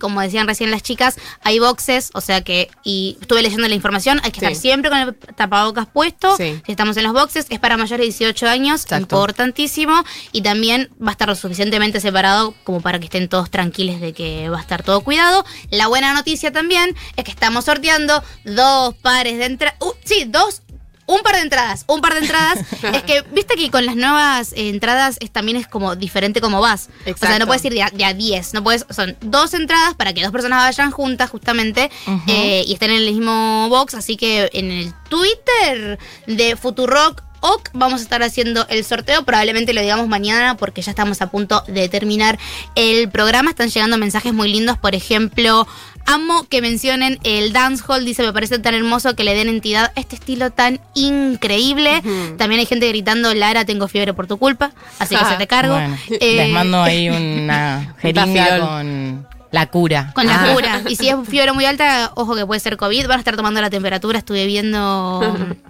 Como 0.00 0.20
decían 0.20 0.46
recién 0.48 0.70
las 0.70 0.82
chicas, 0.82 1.16
hay 1.42 1.58
boxes, 1.60 2.10
o 2.14 2.20
sea 2.20 2.42
que, 2.42 2.68
y 2.84 3.16
estuve 3.20 3.42
leyendo 3.42 3.68
la 3.68 3.74
información, 3.74 4.20
hay 4.24 4.32
que 4.32 4.40
Sí. 4.40 4.46
estar 4.46 4.60
siempre 4.60 4.90
con 4.90 4.98
el 4.98 5.14
tapabocas 5.36 5.86
puesto, 5.86 6.36
Sí. 6.36 6.60
si 6.66 6.72
estamos 6.72 6.96
en 6.96 7.04
los 7.04 7.12
boxes, 7.12 7.46
es 7.48 7.58
para 7.60 7.76
mayores 7.76 7.98
de 8.00 8.04
18 8.04 8.48
años, 8.48 8.82
Exacto. 8.82 9.02
importantísimo, 9.16 10.02
y 10.32 10.42
también 10.42 10.90
va 11.02 11.08
a 11.08 11.12
estar 11.12 11.28
lo 11.28 11.34
suficientemente 11.36 12.00
separado 12.00 12.54
como 12.64 12.80
para 12.80 12.98
que 12.98 13.04
estén 13.04 13.28
todos 13.28 13.50
tranquilos 13.50 14.00
de 14.00 14.12
que 14.12 14.48
va 14.48 14.58
a 14.58 14.60
estar 14.60 14.82
todo 14.82 15.00
cuidado. 15.02 15.44
La 15.70 15.86
buena 15.86 16.12
noticia 16.12 16.52
también 16.52 16.94
es 17.16 17.24
que 17.24 17.30
estamos 17.30 17.64
sorteando 17.66 18.22
dos 18.44 18.94
pares 18.96 19.38
de 19.38 19.44
entradas, 19.46 19.78
sí, 20.04 20.24
dos 20.26 20.62
un 21.08 21.22
par 21.22 21.34
de 21.36 21.40
entradas, 21.40 21.84
un 21.88 22.00
par 22.00 22.12
de 22.14 22.20
entradas. 22.20 22.58
es 22.92 23.02
que, 23.02 23.24
viste 23.32 23.56
que 23.56 23.70
con 23.70 23.84
las 23.84 23.96
nuevas 23.96 24.52
eh, 24.52 24.68
entradas 24.68 25.16
es, 25.20 25.30
también 25.30 25.56
es 25.56 25.66
como 25.66 25.96
diferente 25.96 26.40
como 26.40 26.60
vas. 26.60 26.90
O 27.00 27.02
sea, 27.02 27.12
Exacto. 27.12 27.38
no 27.40 27.46
puedes 27.46 27.64
ir 27.64 27.72
de 27.72 27.82
a, 27.82 27.90
de 27.90 28.04
a 28.04 28.14
10, 28.14 28.54
no 28.54 28.62
puedes, 28.62 28.86
son 28.90 29.16
dos 29.20 29.54
entradas 29.54 29.94
para 29.94 30.12
que 30.12 30.22
dos 30.22 30.30
personas 30.30 30.62
vayan 30.62 30.90
juntas 30.90 31.30
justamente 31.30 31.90
eh, 32.26 32.62
y 32.66 32.74
estén 32.74 32.90
en 32.90 32.98
el 32.98 33.06
mismo 33.06 33.68
box. 33.70 33.94
Así 33.94 34.16
que 34.16 34.50
en 34.52 34.70
el 34.70 34.92
Twitter 35.08 35.98
de 36.26 36.56
Futurock 36.56 37.22
Ok, 37.40 37.70
vamos 37.72 38.00
a 38.00 38.02
estar 38.02 38.20
haciendo 38.24 38.66
el 38.68 38.84
sorteo, 38.84 39.24
probablemente 39.24 39.72
lo 39.72 39.80
digamos 39.80 40.08
mañana 40.08 40.56
porque 40.56 40.82
ya 40.82 40.90
estamos 40.90 41.22
a 41.22 41.30
punto 41.30 41.62
de 41.68 41.88
terminar 41.88 42.36
el 42.74 43.08
programa. 43.10 43.50
Están 43.50 43.68
llegando 43.68 43.96
mensajes 43.96 44.34
muy 44.34 44.50
lindos, 44.50 44.76
por 44.76 44.96
ejemplo, 44.96 45.68
amo 46.08 46.44
que 46.48 46.60
mencionen 46.62 47.18
el 47.22 47.52
dancehall, 47.52 48.04
dice, 48.04 48.22
me 48.24 48.32
parece 48.32 48.58
tan 48.58 48.74
hermoso 48.74 49.14
que 49.14 49.24
le 49.24 49.34
den 49.34 49.48
entidad 49.48 49.92
a 49.94 50.00
este 50.00 50.16
estilo 50.16 50.50
tan 50.50 50.80
increíble. 50.94 52.02
También 52.36 52.58
hay 52.60 52.66
gente 52.66 52.88
gritando, 52.88 53.34
Lara, 53.34 53.64
tengo 53.64 53.88
fiebre 53.88 54.14
por 54.14 54.26
tu 54.26 54.38
culpa, 54.38 54.72
así 54.98 55.14
que 55.16 55.24
se 55.24 55.34
te 55.36 55.46
cargo. 55.46 55.74
Bueno, 55.74 55.96
Eh, 56.20 56.36
les 56.36 56.50
mando 56.52 56.82
ahí 56.82 57.08
una 57.08 57.94
jeringa 58.00 58.58
con 58.60 59.26
la 59.50 59.66
cura. 59.66 60.12
Con 60.14 60.26
la 60.26 60.42
Ah. 60.44 60.54
cura. 60.54 60.82
Y 60.88 60.96
si 60.96 61.08
es 61.08 61.16
fiebre 61.28 61.52
muy 61.52 61.64
alta, 61.64 62.12
ojo 62.16 62.34
que 62.34 62.44
puede 62.44 62.60
ser 62.60 62.76
COVID. 62.76 63.06
Van 63.06 63.16
a 63.16 63.20
estar 63.20 63.36
tomando 63.36 63.60
la 63.60 63.70
temperatura. 63.70 64.18
Estuve 64.18 64.44
viendo 64.46 65.20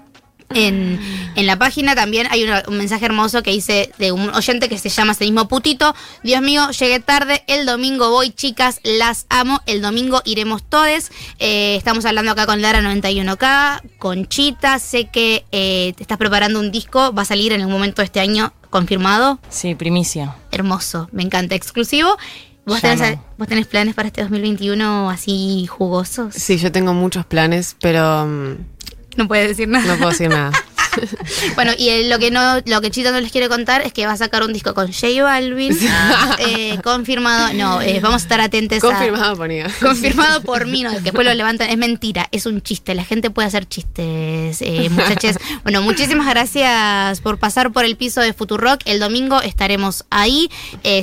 en, 0.54 0.98
en 1.34 1.46
la 1.46 1.58
página 1.58 1.94
también 1.94 2.26
hay 2.30 2.42
una- 2.44 2.62
un 2.68 2.78
mensaje 2.78 3.04
hermoso 3.04 3.42
que 3.42 3.50
dice 3.50 3.92
de 3.98 4.12
un 4.12 4.30
oyente 4.30 4.68
que 4.68 4.78
se 4.78 4.88
llama 4.88 5.12
ese 5.12 5.24
mismo 5.24 5.46
putito. 5.48 5.94
Dios 6.22 6.40
mío, 6.42 6.70
llegué 6.70 7.00
tarde. 7.00 7.44
El 7.46 7.66
domingo 7.66 8.10
voy, 8.10 8.30
chicas, 8.30 8.80
las 8.82 9.26
amo. 9.28 9.60
El 9.66 9.82
domingo 9.82 10.22
iremos 10.24 10.62
todes. 10.62 11.10
Eh, 11.38 11.76
estamos 11.76 12.04
hablando 12.06 12.32
acá 12.32 12.46
con 12.46 12.62
Lara 12.62 12.80
91K, 12.80 13.82
con 13.98 14.26
Chita. 14.26 14.78
Sé 14.78 15.08
que 15.10 15.44
eh, 15.52 15.92
te 15.96 16.02
estás 16.02 16.18
preparando 16.18 16.60
un 16.60 16.70
disco. 16.70 17.12
Va 17.12 17.22
a 17.22 17.26
salir 17.26 17.52
en 17.52 17.60
algún 17.60 17.74
momento 17.74 18.02
de 18.02 18.06
este 18.06 18.20
año 18.20 18.52
confirmado. 18.70 19.38
Sí, 19.50 19.74
primicia. 19.74 20.36
Hermoso, 20.50 21.08
me 21.12 21.22
encanta. 21.22 21.54
Exclusivo. 21.54 22.16
¿Vos 22.66 22.82
Ya 22.82 22.94
tenés, 22.94 23.16
no. 23.16 23.24
¿Vos 23.38 23.48
tenés 23.48 23.66
planes 23.66 23.94
para 23.94 24.08
este 24.08 24.20
2021 24.22 25.08
así 25.10 25.66
jugosos? 25.66 26.34
Sí, 26.34 26.58
yo 26.58 26.70
tengo 26.70 26.92
muchos 26.92 27.24
planes, 27.24 27.76
pero 27.80 28.26
mm, 28.26 28.56
No 29.18 29.26
puedes 29.26 29.48
decir 29.48 29.68
nada. 29.68 29.84
no 29.84 29.96
puedo 29.96 30.10
decir 30.10 30.28
nada. 30.30 30.52
Bueno, 31.54 31.72
y 31.76 31.88
eh, 31.88 32.08
lo 32.08 32.18
que 32.18 32.30
no, 32.30 32.60
lo 32.64 32.80
que 32.80 32.90
Chita 32.90 33.10
no 33.10 33.20
les 33.20 33.32
quiere 33.32 33.48
contar 33.48 33.82
es 33.82 33.92
que 33.92 34.06
va 34.06 34.12
a 34.12 34.16
sacar 34.16 34.42
un 34.42 34.52
disco 34.52 34.74
con 34.74 34.92
J 34.92 35.22
Balvin. 35.22 35.76
eh, 36.38 36.78
confirmado. 36.82 37.52
No, 37.54 37.80
eh, 37.80 38.00
vamos 38.00 38.22
a 38.22 38.24
estar 38.24 38.40
atentos 38.40 38.78
a. 38.78 38.80
Confirmado 38.80 39.36
ponía. 39.36 39.66
Confirmado 39.80 40.42
por 40.42 40.66
mí, 40.68 40.82
no, 40.82 40.92
que 40.92 41.00
después 41.00 41.26
lo 41.26 41.34
levantan. 41.34 41.70
Es 41.70 41.76
mentira, 41.76 42.28
es 42.32 42.46
un 42.46 42.62
chiste. 42.62 42.94
La 42.94 43.04
gente 43.04 43.30
puede 43.30 43.48
hacer 43.48 43.66
chistes, 43.66 44.62
eh, 44.62 44.88
muchachos. 44.90 45.36
Bueno, 45.62 45.82
muchísimas 45.82 46.28
gracias 46.28 47.20
por 47.20 47.38
pasar 47.38 47.72
por 47.72 47.84
el 47.84 47.96
piso 47.96 48.20
de 48.20 48.32
Futurock. 48.32 48.80
El 48.84 49.00
domingo 49.00 49.40
estaremos 49.42 50.04
ahí. 50.10 50.50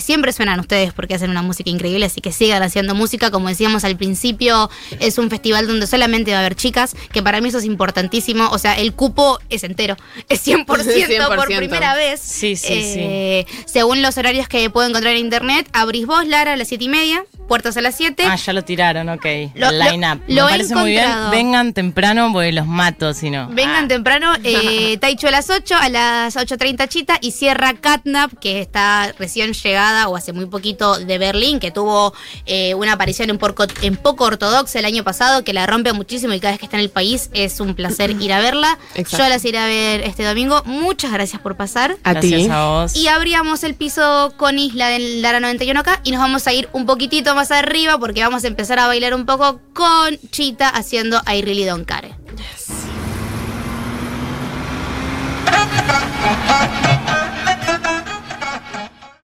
Siempre 0.02 0.34
suenan 0.34 0.60
ustedes 0.60 0.94
porque 0.94 1.16
hacen 1.16 1.30
una 1.30 1.42
música 1.42 1.70
increíble, 1.70 2.06
así 2.06 2.22
que 2.22 2.32
sigan 2.32 2.64
haciendo 2.64 2.96
música. 2.96 3.32
Como 3.32 3.50
decíamos 3.50 3.84
al 3.84 3.98
principio, 3.98 4.70
es 5.00 5.18
un 5.18 5.30
festival 5.30 5.68
donde 5.68 5.88
solamente 5.88 6.32
va 6.32 6.38
a 6.38 6.40
haber 6.42 6.56
chicas, 6.56 6.96
que 7.12 7.22
para 7.22 7.42
mí 7.42 7.50
eso 7.50 7.60
es 7.60 7.66
importantísimo. 7.66 8.50
O 8.50 8.58
sea, 8.58 8.74
el 8.74 8.94
cupo 8.94 9.40
es 9.50 9.64
entero. 9.64 9.85
Es 10.30 10.46
100%, 10.46 10.66
por 10.66 10.80
100%. 10.82 11.58
primera 11.58 11.96
vez. 11.96 12.20
Sí, 12.22 12.56
sí, 12.56 12.68
Eh, 12.98 13.46
Según 13.66 14.02
los 14.02 14.18
horarios 14.18 14.48
que 14.48 14.70
puedo 14.70 14.88
encontrar 14.88 15.14
en 15.14 15.20
internet, 15.20 15.68
abrís 15.74 16.06
vos, 16.06 16.26
Lara, 16.28 16.54
a 16.54 16.58
las 16.58 16.68
7 16.68 16.84
y 16.84 16.90
media, 16.90 17.24
puertas 17.48 17.78
a 17.78 17.82
las 17.82 17.96
7. 17.96 18.24
Ah, 18.28 18.36
ya 18.36 18.54
lo 18.54 18.64
tiraron, 18.64 19.10
ok. 19.10 19.26
Lo- 19.56 19.70
El 19.70 19.80
lo- 19.80 19.92
line-up. 19.92 20.22
Me 20.28 20.34
lo 20.36 20.48
he 20.48 20.52
parece 20.52 20.76
muy 20.76 20.92
bien. 20.92 21.10
Vengan 21.32 21.74
temprano 21.74 22.30
porque 22.34 22.52
los 22.52 22.68
mato, 22.68 23.14
si 23.14 23.30
no. 23.30 23.48
Vengan 23.50 23.86
Ah. 23.86 23.88
temprano, 23.88 24.34
eh, 24.44 24.98
Taichu 25.02 25.28
a 25.28 25.32
las 25.32 25.50
8, 25.50 25.76
a 25.80 25.90
las 25.90 26.36
8.30 26.36 26.88
Chita 26.88 27.18
y 27.22 27.32
cierra 27.32 27.74
Catnap, 27.74 28.32
que 28.40 28.60
está 28.62 29.14
recién 29.20 29.54
llegada 29.54 30.08
o 30.08 30.16
hace 30.16 30.34
muy 30.34 30.46
poquito 30.48 30.98
de 31.00 31.18
Berlín, 31.18 31.60
que 31.60 31.72
tuvo 31.72 32.14
eh, 32.46 32.74
una 32.76 32.94
aparición 32.94 33.30
en, 33.30 33.38
porco- 33.40 33.68
en 33.82 33.96
poco 33.98 34.26
ortodoxa 34.26 34.80
el 34.80 34.86
año 34.86 35.04
pasado, 35.04 35.44
que 35.44 35.54
la 35.54 35.66
rompe 35.68 35.94
muchísimo 35.94 36.34
y 36.34 36.40
cada 36.40 36.52
vez 36.54 36.60
que 36.60 36.66
está 36.66 36.78
en 36.78 36.84
el 36.84 36.90
país 36.90 37.30
es 37.34 37.60
un 37.60 37.76
placer 37.76 38.12
ir 38.20 38.34
a 38.34 38.40
verla. 38.40 38.78
Exacto. 38.96 39.18
Yo 39.26 39.30
las 39.30 39.46
iré 39.46 39.58
a 39.60 39.66
ver 39.68 40.02
este 40.02 40.24
domingo. 40.24 40.64
Muchas 40.66 41.12
gracias 41.12 41.42
por 41.42 41.56
pasar. 41.56 41.98
A 42.04 42.14
Gracias 42.14 42.44
ti. 42.44 42.50
a 42.50 42.66
vos. 42.66 42.96
Y 42.96 43.08
abríamos 43.08 43.64
el 43.64 43.76
piso 43.76 44.34
con 44.38 44.58
Isla 44.58 44.88
del 44.90 45.22
Lara 45.22 45.40
91K 45.40 46.00
y 46.04 46.12
nos 46.12 46.20
vamos 46.22 46.48
a 46.48 46.54
ir 46.54 46.70
un 46.74 46.86
poquitito 46.86 47.35
más 47.36 47.52
arriba 47.52 48.00
porque 48.00 48.24
vamos 48.24 48.44
a 48.44 48.48
empezar 48.48 48.80
a 48.80 48.88
bailar 48.88 49.14
un 49.14 49.26
poco 49.26 49.60
con 49.74 50.18
Chita 50.32 50.70
haciendo 50.70 51.22
I 51.28 51.42
Really 51.42 51.66
Don't 51.66 51.86
Care. 51.86 52.16